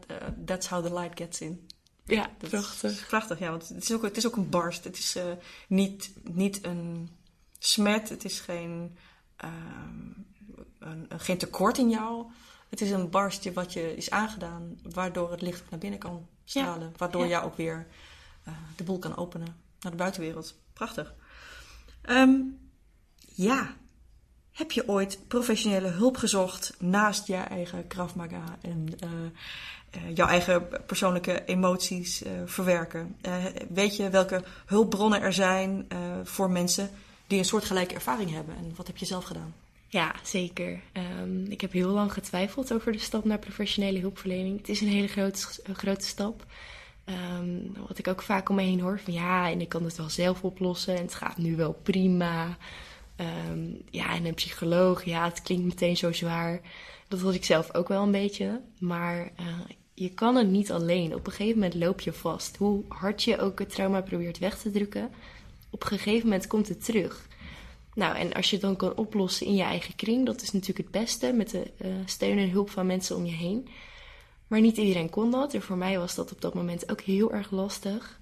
[0.45, 1.67] that's how the light gets in.
[2.07, 2.91] Ja, dat prachtig.
[2.91, 4.85] Is prachtig, ja, want het is ook, het is ook een barst.
[4.85, 5.25] Het is uh,
[5.69, 7.11] niet, niet een
[7.59, 8.97] smet, het is geen,
[9.45, 9.51] uh,
[10.79, 12.27] een, geen tekort in jou.
[12.69, 16.89] Het is een barstje wat je is aangedaan, waardoor het licht naar binnen kan stralen.
[16.89, 16.97] Ja.
[16.97, 17.29] Waardoor ja.
[17.29, 17.87] jij ook weer
[18.49, 20.55] uh, de boel kan openen naar de buitenwereld.
[20.73, 21.15] Prachtig.
[22.09, 22.59] Um,
[23.35, 23.77] ja,
[24.57, 28.13] Heb je ooit professionele hulp gezocht naast je eigen Krav
[28.61, 33.17] en uh, uh, jouw eigen persoonlijke emoties uh, verwerken?
[33.69, 35.87] weet je welke hulpbronnen er zijn
[36.25, 36.91] voor mensen
[37.27, 38.57] die een soortgelijke ervaring hebben?
[38.57, 39.55] En wat heb je zelf gedaan?
[39.89, 40.81] Ja, zeker.
[41.23, 44.59] Um, ik heb heel lang getwijfeld over de stap naar professionele hulpverlening.
[44.59, 46.45] Het is een hele grote, grote stap.
[47.05, 49.97] Um, wat ik ook vaak om me heen hoor van ja, en ik kan het
[49.97, 52.57] wel zelf oplossen en het gaat nu wel prima.
[53.51, 56.61] Um, ja, en een psycholoog, ja, het klinkt meteen zo zwaar.
[57.09, 58.61] Dat was ik zelf ook wel een beetje.
[58.79, 59.47] Maar uh,
[59.95, 61.15] je kan het niet alleen.
[61.15, 62.57] Op een gegeven moment loop je vast.
[62.57, 65.11] Hoe hard je ook het trauma probeert weg te drukken,
[65.71, 67.27] op een gegeven moment komt het terug.
[67.95, 70.89] Nou, en als je het dan kan oplossen in je eigen kring, dat is natuurlijk
[70.89, 73.69] het beste, met de uh, steun en hulp van mensen om je heen.
[74.47, 75.55] Maar niet iedereen kon dat.
[75.55, 78.21] En voor mij was dat op dat moment ook heel erg lastig.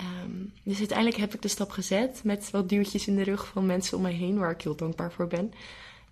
[0.00, 3.66] Um, dus uiteindelijk heb ik de stap gezet met wat duwtjes in de rug van
[3.66, 5.52] mensen om mij heen, waar ik heel dankbaar voor ben.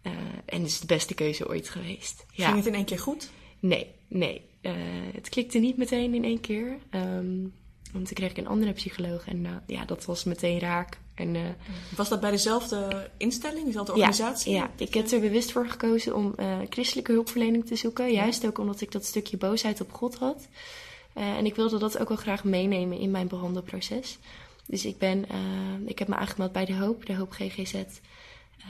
[0.03, 0.12] Uh,
[0.44, 2.27] en het is de beste keuze ooit geweest.
[2.33, 2.47] Ja.
[2.47, 3.31] Ging het in één keer goed?
[3.59, 4.42] Nee, nee.
[4.62, 4.73] Uh,
[5.14, 6.79] het klikte niet meteen in één keer.
[6.90, 7.53] Um,
[7.92, 10.99] want toen kreeg ik een andere psycholoog en uh, ja, dat was meteen raak.
[11.14, 11.42] En, uh,
[11.97, 14.53] was dat bij dezelfde instelling, dezelfde organisatie?
[14.53, 14.85] Ja, ja.
[14.85, 18.12] ik heb er bewust voor gekozen om uh, christelijke hulpverlening te zoeken.
[18.12, 20.49] Juist ook omdat ik dat stukje boosheid op God had.
[21.14, 24.18] En ik wilde dat ook wel graag meenemen in mijn behandelproces.
[24.66, 25.27] Dus ik, ben,
[25.87, 27.74] ik heb me aangemeld bij De Hoop, De Hoop GGZ.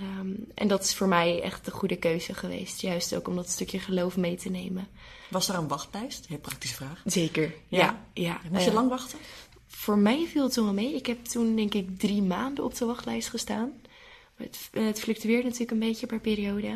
[0.03, 2.81] Um, en dat is voor mij echt de goede keuze geweest.
[2.81, 4.89] Juist ook om dat stukje geloof mee te nemen.
[5.31, 6.27] Was er een wachtlijst?
[6.27, 7.03] Heel praktische vraag.
[7.05, 8.05] Zeker, ja.
[8.13, 9.19] ja, Moest je uh, lang wachten?
[9.67, 10.95] Voor mij viel het toen wel mee.
[10.95, 13.73] Ik heb toen denk ik drie maanden op de wachtlijst gestaan.
[14.37, 16.67] Het, het fluctueert natuurlijk een beetje per periode.
[16.67, 16.75] Uh,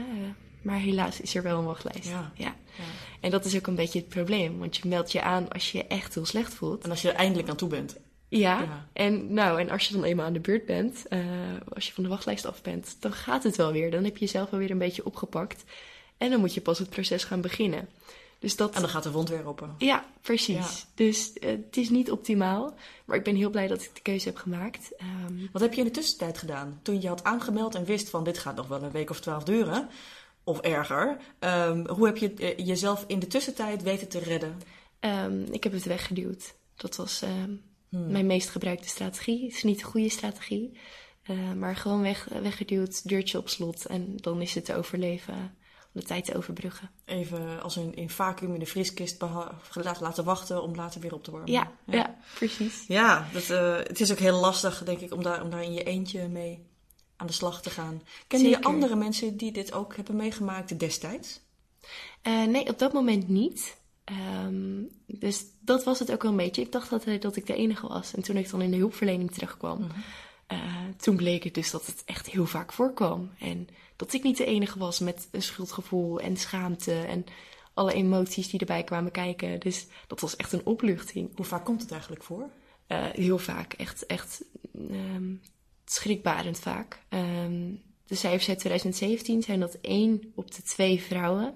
[0.63, 2.09] maar helaas is er wel een wachtlijst.
[2.09, 2.33] Ja.
[2.35, 2.57] ja.
[2.77, 2.85] Ja.
[3.21, 4.59] En dat is ook een beetje het probleem.
[4.59, 6.85] Want je meldt je aan als je je echt heel slecht voelt.
[6.85, 7.97] En als je er eindelijk aan toe bent.
[8.29, 11.21] Ja, ja, En, nou, en als je dan eenmaal aan de beurt bent, uh,
[11.75, 13.91] als je van de wachtlijst af bent, dan gaat het wel weer.
[13.91, 15.65] Dan heb je jezelf wel weer een beetje opgepakt.
[16.17, 17.89] En dan moet je pas het proces gaan beginnen.
[18.39, 18.75] Dus dat...
[18.75, 19.75] En dan gaat de wond weer open.
[19.79, 20.55] Ja, precies.
[20.57, 20.89] Ja.
[20.95, 22.75] Dus uh, het is niet optimaal.
[23.05, 24.93] Maar ik ben heel blij dat ik de keuze heb gemaakt.
[25.27, 25.49] Um...
[25.53, 26.81] Wat heb je in de tussentijd gedaan?
[26.83, 29.45] Toen je had aangemeld en wist van dit gaat nog wel een week of twaalf
[29.45, 29.89] duren.
[30.49, 31.17] Of erger.
[31.41, 34.61] Um, hoe heb je uh, jezelf in de tussentijd weten te redden?
[35.01, 36.55] Um, ik heb het weggeduwd.
[36.75, 37.23] Dat was
[37.91, 38.11] Hmm.
[38.11, 39.45] Mijn meest gebruikte strategie.
[39.45, 40.79] Het is niet de goede strategie.
[41.31, 43.87] Uh, maar gewoon weg, weggeduwd, deurtje op slot.
[43.87, 45.35] En dan is het te overleven
[45.95, 46.91] om de tijd te overbruggen.
[47.05, 49.23] Even als een in vacuüm in de vrieskist
[49.75, 51.53] laten, laten wachten om later weer op te warmen.
[51.53, 51.95] Ja, ja.
[51.95, 52.85] ja precies.
[52.87, 55.73] Ja, dat, uh, het is ook heel lastig, denk ik, om daar, om daar in
[55.73, 56.67] je eentje mee
[57.19, 58.03] aan de slag te gaan.
[58.27, 61.41] Ken je andere mensen die dit ook hebben meegemaakt destijds?
[62.23, 63.77] Uh, nee, op dat moment niet.
[64.45, 66.63] Um, dus dat was het ook wel een beetje.
[66.63, 68.15] Ik dacht dat, dat ik de enige was.
[68.15, 70.59] En toen ik dan in de hulpverlening terugkwam, mm -hmm.
[70.59, 73.31] uh, toen bleek het dus dat het echt heel vaak voorkwam.
[73.39, 77.25] En dat ik niet de enige was met een schuldgevoel en schaamte en
[77.75, 79.61] alle emoties die erbij kwamen kijken.
[79.61, 81.37] Dus dat was echt een opluchting.
[81.37, 82.51] Hoe vaak komt het eigenlijk voor?
[82.89, 83.73] Uh, heel vaak.
[83.73, 84.45] Echt, echt
[84.91, 85.41] um,
[85.93, 87.03] schrikbarend vaak.
[87.09, 91.55] Um, de cijfers uit 2017 zijn dat één op de twee vrouwen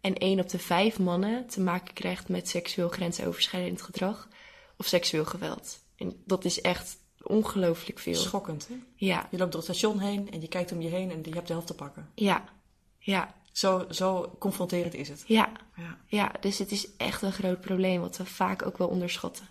[0.00, 4.28] en één op de vijf mannen te maken krijgt met seksueel grensoverschrijdend gedrag
[4.76, 5.78] of seksueel geweld.
[5.96, 8.14] En dat is echt ongelooflijk veel.
[8.14, 8.74] Schokkend, hè?
[8.96, 9.28] Ja.
[9.30, 11.46] Je loopt door het station heen en je kijkt om je heen en je hebt
[11.46, 12.10] de helft te pakken.
[12.14, 12.44] Ja,
[12.98, 13.34] ja.
[13.52, 15.24] Zo, zo confronterend is het.
[15.26, 15.52] Ja.
[15.76, 16.32] ja, ja.
[16.40, 19.48] Dus het is echt een groot probleem wat we vaak ook wel onderschatten.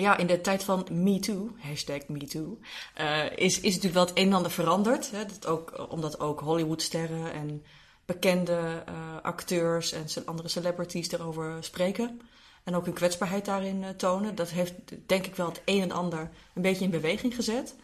[0.00, 2.58] Ja, in de tijd van MeToo, hashtag MeToo,
[3.00, 5.10] uh, is, natuurlijk wel het een en ander veranderd.
[5.10, 5.24] Hè?
[5.26, 7.62] Dat ook, omdat ook Hollywoodsterren en
[8.04, 12.20] bekende uh, acteurs en andere celebrities erover spreken.
[12.64, 14.34] En ook hun kwetsbaarheid daarin tonen.
[14.34, 14.74] Dat heeft
[15.06, 17.74] denk ik wel het een en ander een beetje in beweging gezet.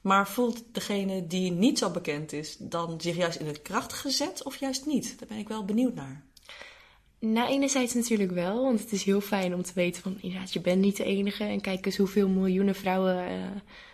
[0.00, 4.42] Maar voelt degene die niet zo bekend is dan zich juist in het kracht gezet
[4.42, 5.18] of juist niet?
[5.18, 6.22] Daar ben ik wel benieuwd naar.
[7.20, 10.60] Nou, enerzijds natuurlijk wel, want het is heel fijn om te weten van inderdaad, je
[10.60, 11.44] bent niet de enige.
[11.44, 13.42] En kijk eens hoeveel miljoenen vrouwen uh,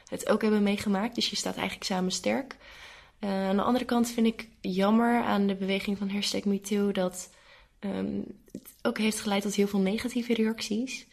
[0.09, 1.15] het ook hebben meegemaakt.
[1.15, 2.57] Dus je staat eigenlijk samen sterk.
[3.21, 7.31] Uh, aan de andere kant vind ik jammer aan de beweging van hashtag MeToo dat
[7.81, 11.07] um, het ook heeft geleid tot heel veel negatieve reacties.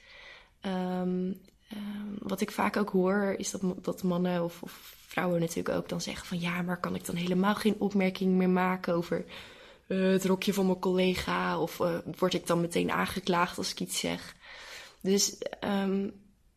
[0.66, 1.42] Um,
[1.74, 5.90] um, wat ik vaak ook hoor is dat, dat mannen of, of, vrouwen natuurlijk ook
[5.90, 9.26] dan zeggen van ja, maar kan ik dan helemaal geen opmerking meer maken over
[9.88, 13.80] uh, het rokje van mijn collega of uh, word ik dan meteen aangeklaagd als ik
[13.80, 14.36] iets zeg.
[15.02, 15.38] Dus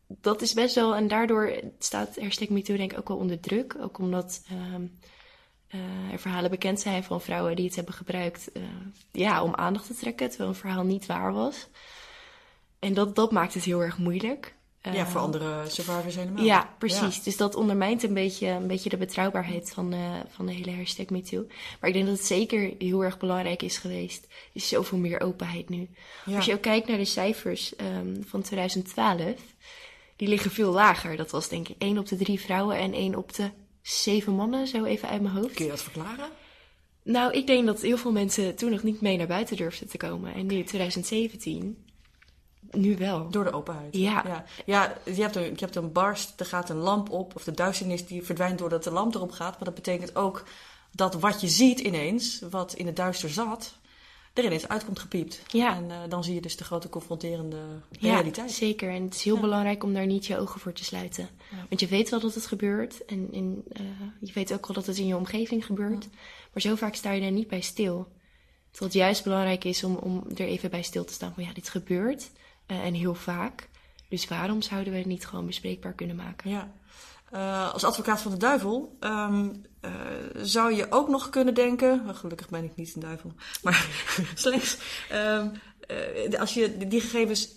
[0.09, 3.77] dat is best wel, en daardoor staat hashtag MeToo denk ik ook wel onder druk.
[3.81, 8.51] Ook omdat uh, er verhalen bekend zijn van vrouwen die het hebben gebruikt
[9.13, 11.69] ja, om aandacht te trekken, terwijl een verhaal niet waar was.
[12.79, 14.56] En dat, dat maakt het heel erg moeilijk.
[14.95, 16.45] Ja, voor Eh, andere survivors helemaal.
[16.45, 17.23] Ja, precies.
[17.23, 21.09] Dus dat ondermijnt een beetje, een beetje de betrouwbaarheid van, eh, van de hele hashtag
[21.09, 21.47] MeToo.
[21.81, 24.25] Maar ik denk dat het zeker heel erg belangrijk is geweest.
[24.25, 25.89] Er is zoveel meer openheid nu.
[26.25, 26.37] Ja.
[26.37, 29.35] Als je ook kijkt naar de cijfers ehm, van 2012,
[30.17, 31.17] die liggen veel lager.
[31.17, 33.51] Dat was denk ik 1 op de 3 vrouwen en 1 op de
[33.83, 35.55] 7 mannen, zo even uit mijn hoofd.
[35.55, 36.29] Kun je dat verklaren?
[37.03, 39.97] Nou, ik denk dat heel veel mensen toen nog niet mee naar buiten durfden te
[39.97, 40.35] komen.
[40.35, 41.85] En nu in 2017,
[42.73, 43.31] nu wel.
[43.31, 43.97] Door de openheid.
[43.97, 44.23] Ja.
[44.27, 44.45] ja.
[44.65, 47.37] Ja, je, hebt een, je hebt een barst, er gaat een lamp op.
[47.37, 49.53] Of de duisternis die verdwijnt doordat de lamp erop gaat.
[49.53, 50.45] Maar dat betekent ook
[50.93, 53.75] dat wat je ziet ineens, wat in het duister zat,
[54.33, 55.43] er ineens uitkomt gepiept.
[55.47, 55.77] Ja.
[55.77, 57.57] En eh, dan zie je dus de grote confronterende
[57.91, 58.53] Ja, realiteit.
[58.53, 58.91] zeker.
[58.91, 59.41] En het is heel Ja.
[59.41, 61.29] belangrijk om daar niet je ogen voor te sluiten.
[61.51, 61.57] Ja.
[61.69, 63.05] Want je weet wel dat het gebeurt.
[63.05, 63.83] En, en eh,
[64.21, 66.09] je weet ook wel dat het in je omgeving gebeurt.
[66.53, 68.07] Maar zo vaak sta je er niet bij stil.
[68.71, 71.33] Terwijl het juist belangrijk is om, om er even bij stil te staan.
[71.35, 72.31] Van ja, dit gebeurt.
[72.67, 73.69] Eh, en heel vaak.
[74.09, 76.51] Dus waarom zouden we het niet gewoon bespreekbaar kunnen maken?
[76.51, 76.73] Ja.
[77.31, 79.49] Eh, als advocaat van de duivel ehm,
[79.81, 79.91] eh,
[80.35, 82.03] zou je ook nog kunnen denken.
[82.05, 83.33] nou, gelukkig ben ik niet een duivel.
[83.63, 83.89] Maar
[84.35, 84.79] slechts.
[85.09, 85.49] ehm,
[85.81, 87.49] eh, als je die gegevens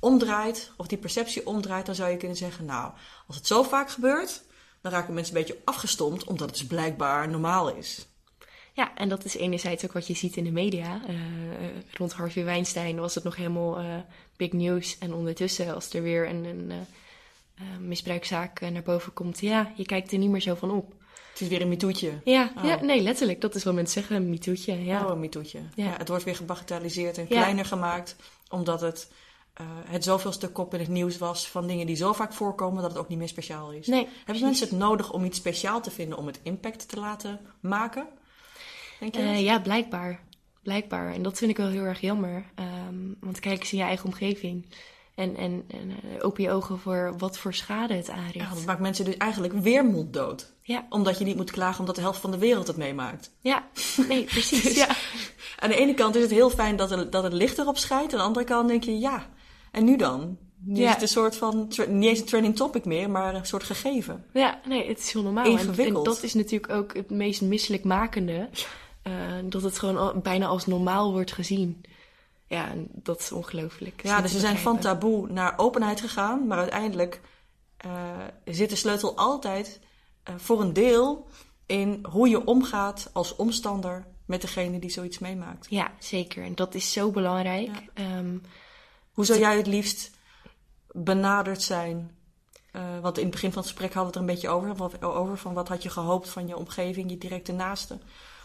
[0.00, 2.92] omdraait, of die perceptie omdraait, dan zou je kunnen zeggen: Nou,
[3.26, 4.42] als het zo vaak gebeurt,
[4.80, 8.06] dan raken mensen een beetje afgestompt, omdat het dus blijkbaar normaal is.
[8.80, 11.00] Ja, en dat is enerzijds ook wat je ziet in de media.
[11.06, 11.14] Eh,
[11.92, 13.84] rond Harvey Weinstein was het nog helemaal eh,
[14.36, 14.98] big news.
[14.98, 20.12] En ondertussen, als er weer een, een eh, misbruikzaak naar boven komt, ja, je kijkt
[20.12, 20.94] er niet meer zo van op.
[21.32, 22.20] Het is weer een mitoetje.
[22.24, 22.64] Ja, Oh.
[22.64, 23.40] ja nee, letterlijk.
[23.40, 24.84] Dat is wat mensen zeggen, een mitoetje.
[24.84, 25.04] Ja.
[25.04, 25.58] Oh, een mitoetje.
[25.74, 25.84] Ja.
[25.84, 25.94] Ja.
[25.96, 28.16] het wordt weer gebagatelliseerd en kleiner gemaakt,
[28.48, 29.10] omdat het,
[29.54, 32.90] eh, het zoveelste kop in het nieuws was van dingen die zo vaak voorkomen dat
[32.90, 33.86] het ook niet meer speciaal is.
[33.86, 37.40] Nee, Hebben mensen het nodig om iets speciaal te vinden om het impact te laten
[37.60, 38.06] maken?
[39.00, 39.20] Denk je?
[39.22, 39.30] dat?
[39.30, 40.20] Eh, ja, blijkbaar.
[40.62, 41.12] Blijkbaar.
[41.14, 42.44] En dat vind ik wel heel erg jammer.
[42.54, 44.66] Ehm, want kijk eens in je eigen omgeving.
[45.14, 48.54] En, en, en eh, open je ogen voor wat voor schade het ja, aanricht.
[48.54, 50.52] dat maakt mensen dus eigenlijk weer monddood.
[50.62, 53.30] Ja, Omdat je niet moet klagen omdat de helft van de wereld het meemaakt.
[53.40, 53.68] ja.
[54.08, 54.62] nee, precies.
[54.62, 54.88] Dus ja.
[55.58, 58.12] Aan de ene kant is het heel fijn dat, er, dat het licht erop schijnt.
[58.12, 59.26] Aan de andere kant denk je, ja,
[59.72, 60.38] en nu dan?
[60.64, 60.86] Nu Ja.
[60.86, 64.24] is het een soort van, niet eens een trending topic meer, maar een soort gegeven.
[64.32, 65.44] ja, nee, het is heel normaal.
[65.44, 66.04] En, en Ingewikkeld.
[66.04, 68.48] dat is natuurlijk ook het meest misselijkmakende.
[69.10, 71.84] Eh dat het gewoon bijna als normaal wordt gezien.
[72.46, 74.02] Ja, en dat is ongelooflijk.
[74.02, 77.20] Ja, dus we zijn van taboe naar openheid gegaan, maar uiteindelijk
[77.76, 77.90] eh,
[78.44, 79.80] zit de sleutel altijd
[80.22, 81.28] eh, voor een deel
[81.66, 85.66] in hoe je omgaat als omstander met degene die zoiets meemaakt.
[85.68, 86.44] Ja, zeker.
[86.44, 87.66] En dat is zo belangrijk.
[87.66, 87.82] Ja.
[87.94, 88.36] Ehm,
[89.12, 90.10] Hoe zou jij het liefst
[90.90, 92.18] benaderd zijn?
[93.00, 95.38] Want in het begin van het gesprek hadden we het er een beetje over, over
[95.38, 97.98] van wat had je gehoopt van je omgeving, je directe naaste.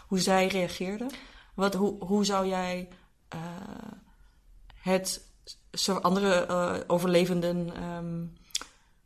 [0.06, 1.10] Hoe zij reageerden.
[1.54, 2.88] Wat, hoe, hoe zou jij
[3.28, 3.38] eh,
[4.74, 5.24] het
[6.00, 8.24] andere eh, overlevenden ehm,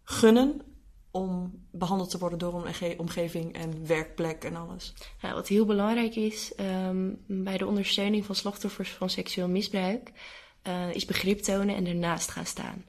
[0.02, 0.62] gunnen
[1.10, 4.94] om behandeld te worden door een omge- omgeving en werkplek en alles?
[5.20, 10.12] Ja, wat heel belangrijk is ehm, bij de ondersteuning van slachtoffers van seksueel misbruik,
[10.62, 12.84] eh, is begrip tonen en ernaast gaan staan.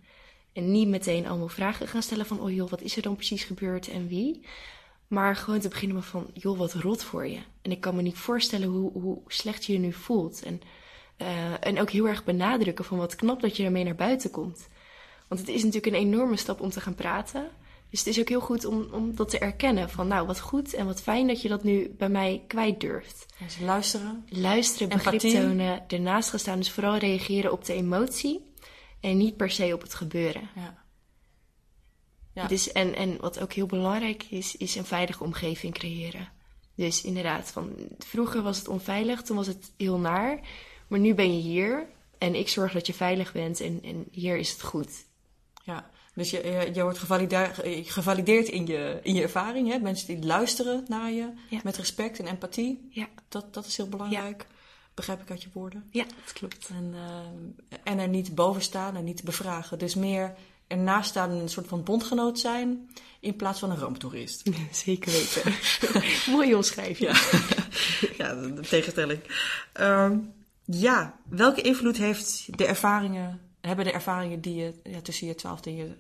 [0.54, 3.44] En niet meteen allemaal vragen gaan stellen van, oh joh, wat is er dan precies
[3.44, 4.46] gebeurd en wie?
[5.12, 7.40] Maar gewoon te beginnen met van, joh, wat rot voor je.
[7.62, 10.44] En ik kan me niet voorstellen hoe, hoe slecht je je nu voelt.
[10.44, 10.62] En,
[11.18, 14.68] eh, en ook heel erg benadrukken van wat knap dat je ermee naar buiten komt.
[15.28, 17.50] Want het is natuurlijk een enorme stap om te gaan praten.
[17.90, 19.90] Dus het is ook heel goed om, om dat te erkennen.
[19.90, 23.26] Van nou, wat goed en wat fijn dat je dat nu bij mij kwijt durft.
[23.40, 24.26] Dus luisteren.
[24.30, 26.58] Luisteren, begrip tonen, ernaast gaan staan.
[26.58, 28.54] Dus vooral reageren op de emotie.
[29.00, 30.50] En niet per se op het gebeuren.
[30.56, 30.81] Ja.
[32.34, 32.48] Ja.
[32.48, 36.30] Dus, en, en wat ook heel belangrijk is, is een veilige omgeving creëren.
[36.76, 40.40] Dus inderdaad, van, vroeger was het onveilig, toen was het heel naar.
[40.88, 44.38] Maar nu ben je hier en ik zorg dat je veilig bent en, en hier
[44.38, 44.90] is het goed.
[45.64, 47.60] Ja, dus je, je, je wordt gevalideerd,
[47.92, 49.70] gevalideerd in, je, in je ervaring.
[49.72, 49.80] Hè?
[49.80, 51.60] Mensen die luisteren naar je Ja.
[51.64, 52.88] met respect en empathie.
[52.90, 54.48] Ja, Dat, dat is heel belangrijk.
[54.94, 55.88] Begrijp ik uit je woorden.
[55.92, 56.70] ja dat klopt.
[56.70, 59.80] En, eh, en er niet boven staan en niet bevragen.
[59.80, 60.36] Dus meer
[60.72, 62.90] ernaast staan en een soort van bondgenoot zijn.
[63.20, 64.50] In plaats van een ramptoerist.
[64.72, 65.54] Zeker weten.
[66.36, 67.10] Mooie omschrijving.
[68.18, 69.20] ja, de, de tegenstelling.
[69.74, 70.18] Ehm,
[70.66, 75.70] ja, welke invloed heeft de ervaringen, hebben de ervaringen die je ja, tussen je twaalfde
[75.70, 75.96] en je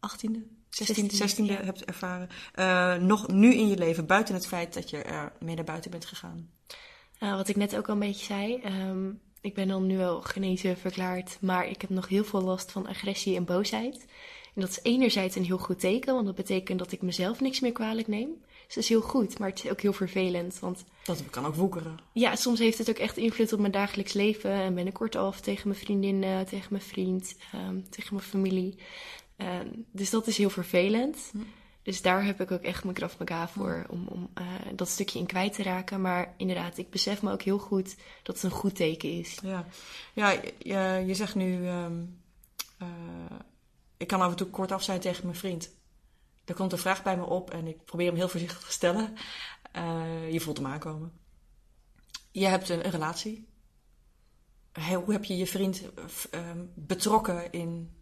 [0.00, 1.62] achttiende, zestiende, 16e, zestiende ja.
[1.62, 5.54] hebt ervaren, eh, nog nu in je leven, buiten het feit dat je er mee
[5.54, 6.50] naar buiten bent gegaan?
[7.18, 8.60] Nou, wat ik net ook al een beetje zei.
[8.60, 12.72] ehm, ik ben dan nu wel genezen verklaard, maar ik heb nog heel veel last
[12.72, 14.06] van agressie en boosheid.
[14.54, 17.60] En dat is enerzijds een heel goed teken, want dat betekent dat ik mezelf niks
[17.60, 18.28] meer kwalijk neem.
[18.66, 20.58] Dus dat is heel goed, maar het is ook heel vervelend.
[20.58, 21.98] Want Dat kan ook woekeren.
[22.12, 24.50] ja, soms heeft het ook echt invloed op mijn dagelijks leven.
[24.50, 28.74] En ben ik kortaf tegen mijn vriendinnen, tegen mijn vriend, ehm, tegen mijn familie.
[29.36, 31.32] Ehm, dus dat is heel vervelend.
[31.82, 35.18] Dus daar heb ik ook echt mijn kracht mega voor om, om eh, dat stukje
[35.18, 36.00] in kwijt te raken.
[36.00, 39.38] Maar inderdaad, ik besef me ook heel goed dat het een goed teken is.
[39.42, 39.66] Ja,
[40.14, 40.40] ja
[40.98, 42.04] je, zegt nu, ehm,
[42.78, 42.88] eh,
[43.96, 45.70] ik kan af en toe kortaf zijn tegen mijn vriend.
[46.44, 49.14] Er komt een vraag bij me op en ik probeer hem heel voorzichtig te stellen.
[49.72, 51.12] Eh, je voelt hem aankomen.
[52.30, 53.48] Je hebt een, relatie.
[54.72, 57.94] Hoe heb je je vriend eh, ehm, betrokken in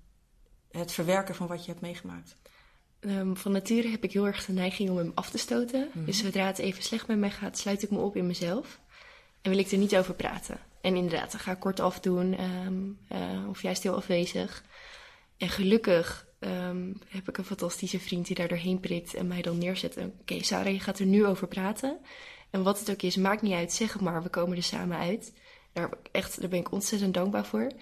[0.71, 2.37] het verwerken van wat je hebt meegemaakt?
[3.01, 5.91] Ehm, van nature heb ik heel erg de neiging om hem af te stoten.
[5.95, 8.81] Dus zodra het even slecht met mij gaat, sluit ik me op in mezelf.
[9.43, 10.59] En wil ik er niet over praten.
[10.81, 14.65] En inderdaad, dan ga ik kort afdoen ehm, eh, of juist heel afwezig.
[15.37, 19.59] En gelukkig ehm, heb ik een fantastische vriend die daar doorheen prikt en mij dan
[19.59, 19.97] neerzet.
[20.21, 21.99] Oké, Sarah, je gaat er nu over praten.
[22.51, 24.99] En wat het ook is, maakt niet uit, zeg het maar, we komen er samen
[24.99, 25.33] uit.
[25.73, 27.73] Daar, echt, daar ben ik ontzettend dankbaar voor.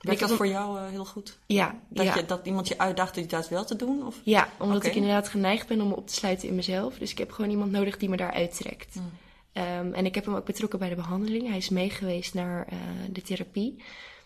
[0.00, 1.38] Werkt dat voor jou eh, heel goed?
[1.46, 2.14] Ja, Dat, ja.
[2.14, 4.06] je, dat iemand je uitdaagt om dat wel te doen?
[4.06, 4.20] Of?
[4.22, 6.98] Ja, omdat ik inderdaad geneigd ben om me op te sluiten in mezelf.
[6.98, 8.94] Dus ik heb gewoon iemand nodig die me daar uittrekt.
[8.94, 9.10] Mm.
[9.52, 11.48] Ehm, en ik heb hem ook betrokken bij de behandeling.
[11.48, 12.78] Hij is meegeweest naar eh,
[13.10, 13.82] de therapie.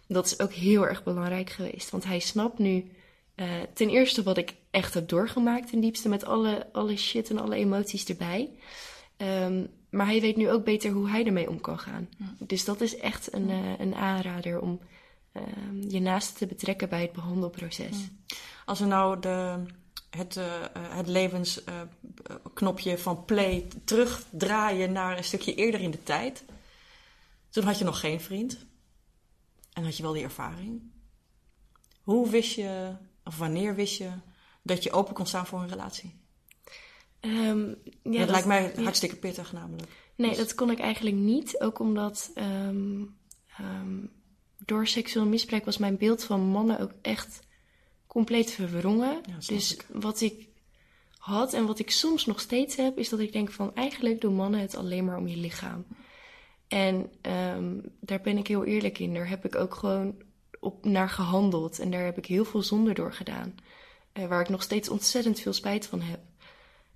[0.06, 1.90] Dat is ook heel erg belangrijk geweest.
[1.90, 2.90] Want hij snapt nu
[3.34, 6.08] eh, ten eerste wat ik echt heb doorgemaakt ten diepste.
[6.08, 8.50] Met alle, alle shit en alle emoties erbij.
[9.16, 12.08] Ehm, maar hij weet nu ook beter hoe hij ermee om kan gaan.
[12.38, 14.80] Dus dat is echt een, een aanrader om
[15.35, 17.97] ehm, je naaste te betrekken bij het behandelproces.
[18.64, 19.64] Als we nou de,
[20.11, 26.44] het, eh, eh, het levensknopje van play terugdraaien naar een stukje eerder in de tijd.
[27.51, 28.66] Toen had je nog geen vriend.
[29.73, 30.83] En had je wel die ervaring.
[32.03, 34.11] Hoe wist je, of wanneer wist je,
[34.62, 36.23] dat je open kon staan voor een relatie?
[37.20, 37.68] Ehm,
[38.03, 38.83] ja, dat, lijkt mij ja.
[38.83, 39.88] hartstikke pittig namelijk.
[40.16, 41.61] Nee, Dus- dat kon ik eigenlijk niet.
[41.61, 43.03] Ook omdat ehm,
[44.58, 47.40] door seksueel misbruik was mijn beeld van mannen ook echt
[48.06, 49.20] compleet verwrongen.
[49.26, 49.86] Ja, dus ik.
[49.92, 50.48] wat ik
[51.18, 54.34] had en wat ik soms nog steeds heb, is dat ik denk van eigenlijk doen
[54.34, 55.84] mannen het alleen maar om je lichaam.
[56.68, 59.14] En ehm, daar ben ik heel eerlijk in.
[59.14, 60.14] Daar heb ik ook gewoon
[60.60, 61.78] op naar gehandeld.
[61.78, 63.54] En daar heb ik heel veel zonde door gedaan.
[64.12, 66.20] Eh, waar ik nog steeds ontzettend veel spijt van heb.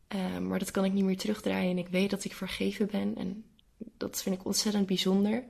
[0.09, 1.71] Eh, maar dat kan ik niet meer terugdraaien.
[1.71, 3.17] En ik weet dat ik vergeven ben.
[3.17, 3.45] En
[3.77, 5.45] dat vind ik ontzettend bijzonder.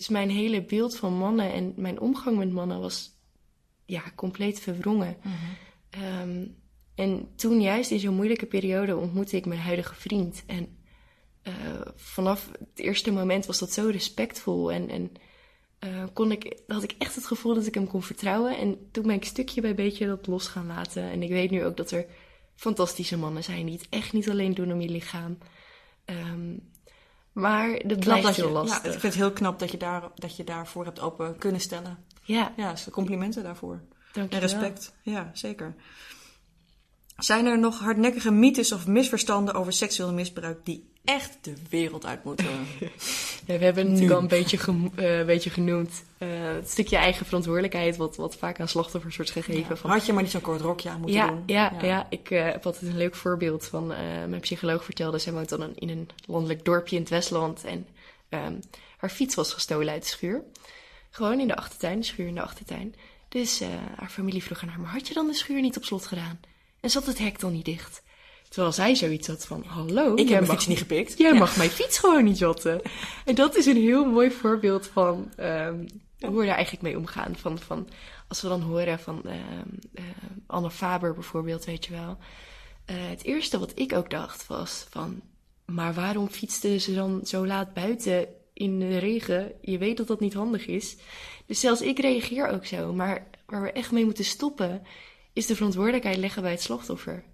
[0.00, 3.10] Dus mijn hele beeld van mannen en mijn omgang met mannen was
[3.84, 5.16] ja, compleet verwrongen.
[5.90, 6.46] Ehm,
[6.94, 10.42] en toen juist in zo'n moeilijke periode ontmoette ik mijn huidige vriend.
[10.46, 10.78] En
[11.42, 11.52] eh,
[11.94, 14.72] vanaf het eerste moment was dat zo respectvol.
[14.72, 15.12] En, en
[15.78, 18.58] eh, kon ik, had ik echt het gevoel dat ik hem kon vertrouwen.
[18.58, 21.02] En toen ben ik stukje bij beetje dat los gaan laten.
[21.02, 22.06] En ik weet nu ook dat er
[22.54, 25.38] fantastische mannen zijn die het echt niet alleen doen om je lichaam.
[26.04, 26.56] Ehm,
[27.40, 28.94] maar dat blijft dat je, heel ja, lastig.
[28.94, 31.98] ik vind het heel knap dat je, daar, dat je daarvoor hebt open kunnen stellen.
[32.22, 33.80] Ja, Ja, dus complimenten daarvoor.
[34.12, 34.60] dank En je wel.
[34.60, 35.74] respect, ja, zeker.
[37.20, 42.24] Zijn er nog hardnekkige mythes of misverstanden over seksueel misbruik die echt de wereld uit
[42.24, 42.46] moeten?
[43.46, 46.04] Ja, we hebben het natuurlijk al een beetje, gem- eh, een beetje genoemd.
[46.18, 49.78] Eh, het stukje eigen verantwoordelijkheid, wat, wat vaak aan slachtoffers wordt gegeven.
[49.78, 51.42] Van, Had je maar niet zo'n kort rokje aan moeten ja, doen?
[51.46, 52.06] ja, ja.
[52.10, 53.86] ik eh, heb altijd een leuk voorbeeld van.
[54.28, 57.64] mijn psycholoog vertelde, zij woont dan in een landelijk dorpje in het Westland.
[57.64, 57.86] En
[58.28, 58.54] ehm,
[58.96, 60.42] haar fiets was gestolen uit de schuur.
[61.10, 62.94] Gewoon in de achtertuin, de schuur in de achtertuin.
[63.28, 63.60] Dus
[63.96, 66.40] haar familie vroeg aan haar, maar had je dan de schuur niet op slot gedaan?
[66.80, 68.02] En zat het hek dan niet dicht?
[68.48, 71.18] Terwijl zij zoiets had van, hallo, Ik heb mijn fiets niet gepikt.
[71.18, 71.38] Jij Ja.
[71.38, 72.80] mag mijn fiets gewoon niet jatten.
[73.24, 75.86] En dat is een heel mooi voorbeeld van ehm,
[76.20, 77.36] hoe we daar eigenlijk mee omgaan.
[77.36, 77.88] Van, van,
[78.28, 80.04] als we dan horen van ehm eh,
[80.46, 82.18] Anne Faber bijvoorbeeld, weet je wel.
[82.84, 85.20] Eh, het eerste wat ik ook dacht was van...
[85.66, 89.52] Maar waarom fietste ze dan zo laat buiten in de regen?
[89.60, 90.96] Je weet dat dat niet handig is.
[91.46, 92.92] Dus zelfs ik reageer ook zo.
[92.92, 94.82] Maar waar we echt mee moeten stoppen...
[95.40, 97.24] is de verantwoordelijkheid leggen bij het slachtoffer.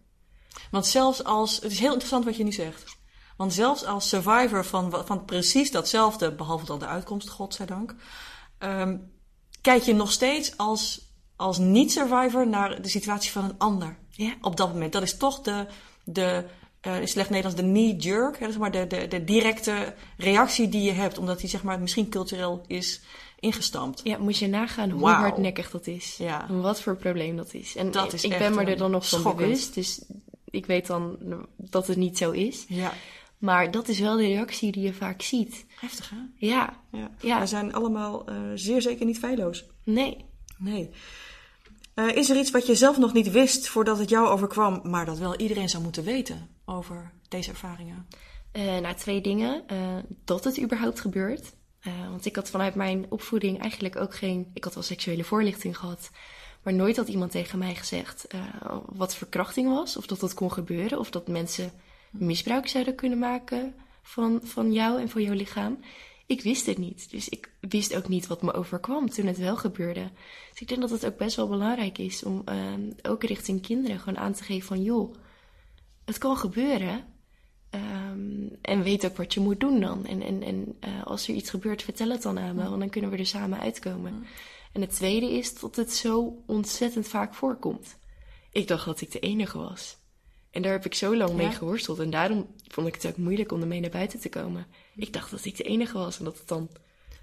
[0.71, 2.97] Want zelfs als, het is heel interessant wat je nu zegt.
[3.37, 7.95] Want zelfs als survivor van, van precies datzelfde, behalve dan de uitkomst, godzijdank,
[8.59, 8.97] ehm
[9.61, 11.01] kijk je nog steeds als,
[11.37, 13.99] als niet-survivor naar de situatie van een ander.
[14.11, 14.35] Ja.
[14.41, 14.93] Op dat moment.
[14.93, 15.67] Dat is toch de,
[16.05, 16.45] de
[16.81, 20.93] eh in slecht Nederlands, de knee-jerk, zeg maar de, de, de directe reactie die je
[20.93, 23.01] hebt, omdat die zeg maar misschien cultureel is
[23.47, 24.01] ingestampt.
[24.05, 26.17] Ja, moet je nagaan hoe hardnekkig dat is.
[26.19, 26.49] Ja.
[26.49, 27.77] En wat voor probleem dat is.
[27.77, 29.75] En Dat is ik ben me eh, er dan nog van bewust.
[29.75, 30.05] Dus
[30.51, 31.17] ik weet dan
[31.57, 32.65] dat het niet zo is.
[32.69, 32.93] Ja,
[33.39, 35.65] Maar dat is wel de reactie die je vaak ziet.
[35.81, 36.17] heftig hè?
[36.47, 37.11] Ja, Ja.
[37.21, 37.41] Ja.
[37.41, 39.65] We zijn allemaal eh, zeer zeker niet feilloos.
[39.85, 40.25] nee.
[40.59, 40.91] Nee.
[41.95, 45.05] Uh, is er iets wat je zelf nog niet wist voordat het jou overkwam, maar
[45.05, 48.07] dat wel iedereen zou moeten weten over deze ervaringen?
[48.53, 49.65] Uh, nou, twee dingen.
[50.25, 51.53] Dat het überhaupt gebeurt.
[52.11, 54.51] Want ik had vanuit mijn opvoeding eigenlijk ook geen.
[54.53, 56.11] Ik had wel seksuele voorlichting gehad.
[56.63, 58.27] Maar nooit had iemand tegen mij gezegd
[58.87, 59.97] wat verkrachting was.
[59.97, 60.99] Of dat dat kon gebeuren.
[60.99, 61.73] Of dat mensen
[62.11, 65.79] misbruik zouden kunnen maken van, van jou en van jouw lichaam.
[66.27, 67.11] Ik wist het niet.
[67.11, 70.11] Dus ik wist ook niet wat me overkwam toen het wel gebeurde.
[70.51, 72.73] Dus ik denk dat het ook best wel belangrijk is om uh,
[73.03, 75.15] ook richting kinderen gewoon aan te geven van joh,
[76.05, 77.05] het kan gebeuren.
[77.77, 80.07] Um, en weet ook wat je moet doen dan.
[80.07, 82.89] En, en, en uh, als er iets gebeurt, vertel het dan aan me, want dan
[82.89, 84.27] kunnen we er samen uitkomen.
[84.73, 87.97] En het tweede is dat het zo ontzettend vaak voorkomt.
[88.53, 89.97] Ik dacht dat ik de enige was.
[90.51, 91.99] En daar heb ik zo lang mee geworsteld.
[91.99, 94.67] En daarom vond ik het ook moeilijk om ermee naar buiten te komen.
[94.95, 96.69] Ik dacht dat ik de enige was en dat het dan...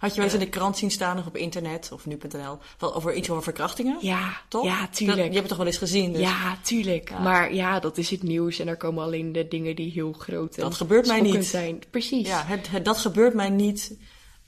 [0.04, 3.14] Had je wel eens in de krant zien staan of op internet of nu.nl over
[3.14, 3.98] iets over verkrachtingen?
[4.02, 4.66] Ja, toch?
[4.66, 5.18] Ja, tuurlijk.
[5.18, 6.12] je hebt het toch wel eens gezien?
[6.12, 6.22] Dus...
[6.22, 7.20] Ja, tuurlijk.
[7.20, 10.56] Maar ja, dat is het nieuws en er komen alleen de dingen die heel groot
[10.56, 11.46] en Dat gebeurt mij niet.
[11.46, 11.82] zijn.
[11.90, 12.28] Precies.
[12.28, 13.98] Ja, het, dat gebeurt mij niet.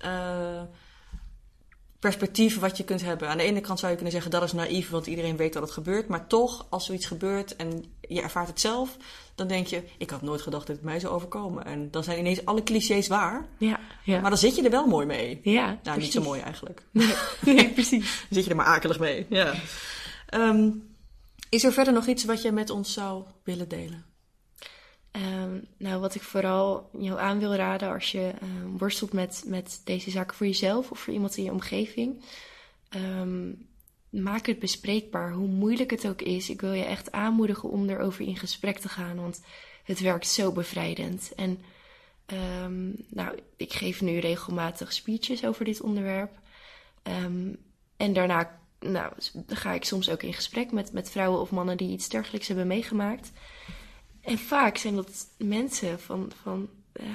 [0.05, 0.61] Uh,
[2.05, 3.29] perspectief wat je kunt hebben.
[3.29, 5.61] Aan de ene kant zou je kunnen zeggen dat is naïef, want iedereen weet dat
[5.61, 6.07] het gebeurt.
[6.07, 8.97] Maar toch, als zoiets gebeurt en je ervaart het zelf,
[9.35, 11.65] dan denk je: ik had nooit gedacht dat het mij zou overkomen.
[11.65, 13.45] En dan zijn ineens alle clichés waar.
[13.57, 14.19] Ja, ja.
[14.19, 15.39] Maar dan zit je er wel mooi mee.
[15.43, 16.81] Ja, nou, niet zo mooi eigenlijk.
[16.91, 18.19] Nee, nee precies.
[18.29, 19.25] dan zit je er maar akelig mee.
[19.29, 19.53] Ja.
[20.33, 20.95] Um,
[21.49, 24.05] is er verder nog iets wat je met ons zou willen delen?
[25.15, 29.81] Um, nou, wat ik vooral jou aan wil raden als je um, worstelt met, met
[29.83, 32.23] deze zaken voor jezelf of voor iemand in je omgeving.
[32.95, 33.67] Um,
[34.09, 36.49] maak het bespreekbaar, hoe moeilijk het ook is.
[36.49, 39.41] Ik wil je echt aanmoedigen om erover in gesprek te gaan, want
[39.83, 41.33] het werkt zo bevrijdend.
[41.35, 41.59] En
[43.07, 46.39] nou, ik geef nu regelmatig speeches over dit onderwerp.
[47.97, 49.13] en daarna nou,
[49.47, 52.67] ga ik soms ook in gesprek met, met vrouwen of mannen die iets dergelijks hebben
[52.67, 53.31] meegemaakt.
[54.25, 56.69] En vaak zijn dat mensen van, van,
[57.01, 57.05] uh,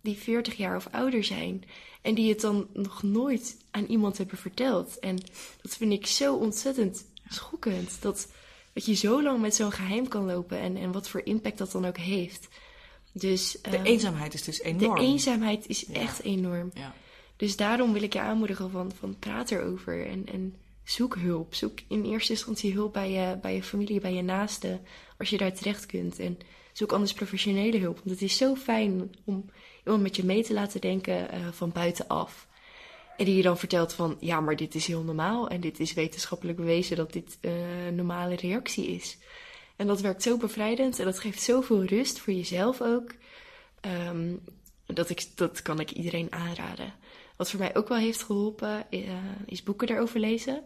[0.00, 1.64] die 40 jaar of ouder zijn.
[2.02, 4.98] En die het dan nog nooit aan iemand hebben verteld.
[4.98, 5.16] En
[5.62, 8.02] dat vind ik zo ontzettend schokkend.
[8.02, 8.28] Dat,
[8.72, 10.58] dat je zo lang met zo'n geheim kan lopen.
[10.58, 12.48] En, en wat voor impact dat dan ook heeft.
[13.12, 14.94] Dus, de uh, eenzaamheid is dus enorm.
[14.94, 16.70] De eenzaamheid is echt enorm.
[16.74, 16.94] Ja.
[17.36, 20.06] Dus daarom wil ik je aanmoedigen van, van praat erover.
[20.06, 20.54] En, en
[20.90, 21.54] zoek hulp.
[21.54, 24.80] Zoek in eerste instantie hulp bij je, bij je familie, bij je naasten,
[25.18, 26.18] als je daar terecht kunt.
[26.18, 26.38] En
[26.72, 27.96] zoek anders professionele hulp.
[27.96, 29.50] Want het is zo fijn om
[29.84, 32.46] iemand met je mee te laten denken uh, van buitenaf.
[33.16, 35.48] En die je dan vertelt van, ja, maar dit is heel normaal.
[35.48, 39.18] En dit is wetenschappelijk bewezen dat dit uh, een normale reactie is.
[39.76, 43.14] En dat werkt zo bevrijdend en dat geeft zoveel rust voor jezelf ook.
[44.08, 44.40] Um,
[44.86, 46.92] dat, ik, dat kan ik iedereen aanraden.
[47.38, 49.10] Wat voor mij ook wel heeft geholpen, uh,
[49.46, 50.62] is boeken erover lezen.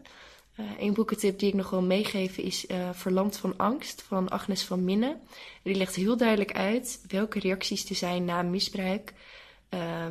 [0.60, 4.64] Uh, een boekentip die ik nog wil meegeven is uh, Verlamd van Angst van Agnes
[4.64, 5.18] van Minne.
[5.62, 9.12] Die legt heel duidelijk uit welke reacties er zijn na misbruik.
[9.70, 10.04] Uh,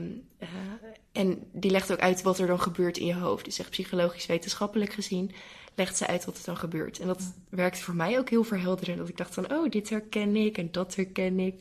[1.12, 3.46] en die legt ook uit wat er dan gebeurt in je hoofd.
[3.46, 5.32] Dus echt psychologisch wetenschappelijk gezien
[5.76, 7.00] legt ze uit wat er dan gebeurt.
[7.00, 8.98] En dat werkte voor mij ook heel verhelderend.
[8.98, 11.56] Dat ik dacht van, oh, dit herken ik en dat herken ik.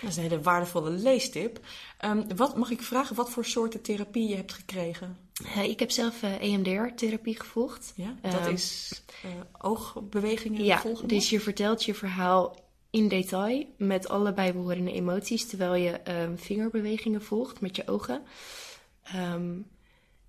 [0.00, 1.60] Dat is een hele waardevolle leestip.
[2.04, 5.16] Um, wat mag ik vragen, wat voor soorten therapie je hebt gekregen?
[5.42, 7.92] Uh, ik heb zelf uh, EMDR-therapie gevolgd.
[7.96, 11.08] Ja, dat um, is uh, oogbewegingen ja, volgen?
[11.08, 17.22] dus je vertelt je verhaal in detail met alle bijbehorende emoties, terwijl je um, vingerbewegingen
[17.22, 18.22] volgt met je ogen.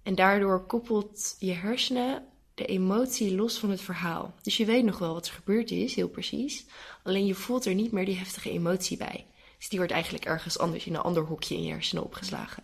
[0.03, 2.23] en daardoor koppelt je hersenen
[2.57, 4.33] de emotie los van het verhaal.
[4.41, 6.65] Dus je weet nog wel wat er gebeurd is, heel precies.
[7.03, 9.25] Alleen je voelt er niet meer die heftige emotie bij.
[9.57, 12.63] Dus die wordt eigenlijk ergens anders in een ander hokje in je hersenen opgeslagen.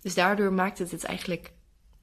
[0.00, 1.52] Dus daardoor maakt het het eigenlijk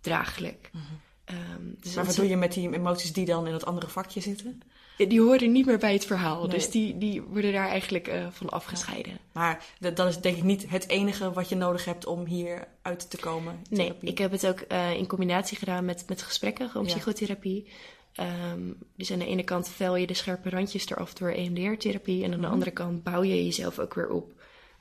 [0.02, 0.70] draaglijk.
[0.74, 1.38] Mm -hmm.
[1.38, 4.22] um, dus maar wat doe je met die emoties die dan in dat andere vakje
[4.22, 4.62] zitten?
[4.98, 6.40] Die horen niet meer bij het verhaal.
[6.40, 6.50] Nee.
[6.50, 9.12] Dus die, die worden daar eigenlijk uh, van afgescheiden.
[9.12, 9.20] Ja.
[9.34, 13.10] Maar dat is denk ik niet het enige wat je nodig hebt om hier uit
[13.10, 13.62] te komen.
[13.70, 16.94] Nee, ik heb het ook uh, in combinatie gedaan met, met gesprekken, gewoon ja.
[16.94, 17.72] psychotherapie.
[18.20, 22.24] Um, dus aan de ene kant vel je de scherpe randjes eraf door EMDR-therapie.
[22.24, 22.54] En aan de mm.
[22.54, 24.34] andere kant bouw je jezelf ook weer op.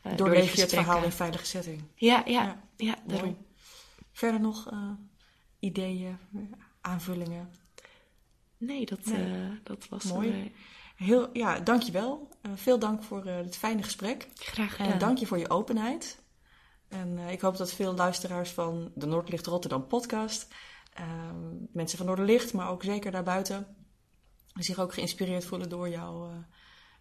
[0.07, 1.83] Uh, Doorleef je het verhaal in veilige setting.
[1.95, 3.37] Ja, ja, ja, ja daarom.
[4.13, 4.69] Verder nog
[5.59, 6.19] ideeën,
[6.81, 7.51] aanvullingen?
[8.61, 9.27] Nee, dat, nee.
[9.27, 10.29] Uh, dat was mooi.
[10.29, 10.51] Uh,
[10.97, 12.29] Heel, ja, dankjewel.
[12.43, 14.29] Uh, veel dank voor het fijne gesprek.
[14.35, 14.93] Graag gedaan.
[14.93, 16.23] En dank je voor je openheid.
[16.89, 20.55] En ik hoop dat veel luisteraars van de Noordlicht Rotterdam podcast,
[20.93, 21.37] ehm,
[21.73, 23.77] mensen van Noorderlicht, maar ook zeker daarbuiten,
[24.55, 26.45] zich ook geïnspireerd voelen door jouw,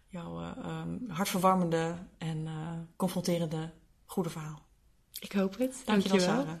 [0.06, 2.48] jouw um, hartverwarmende en
[2.96, 3.72] confronterende
[4.04, 4.66] goede verhaal.
[5.20, 5.82] Ik hoop het.
[5.84, 6.60] Dankjewel, Sarah.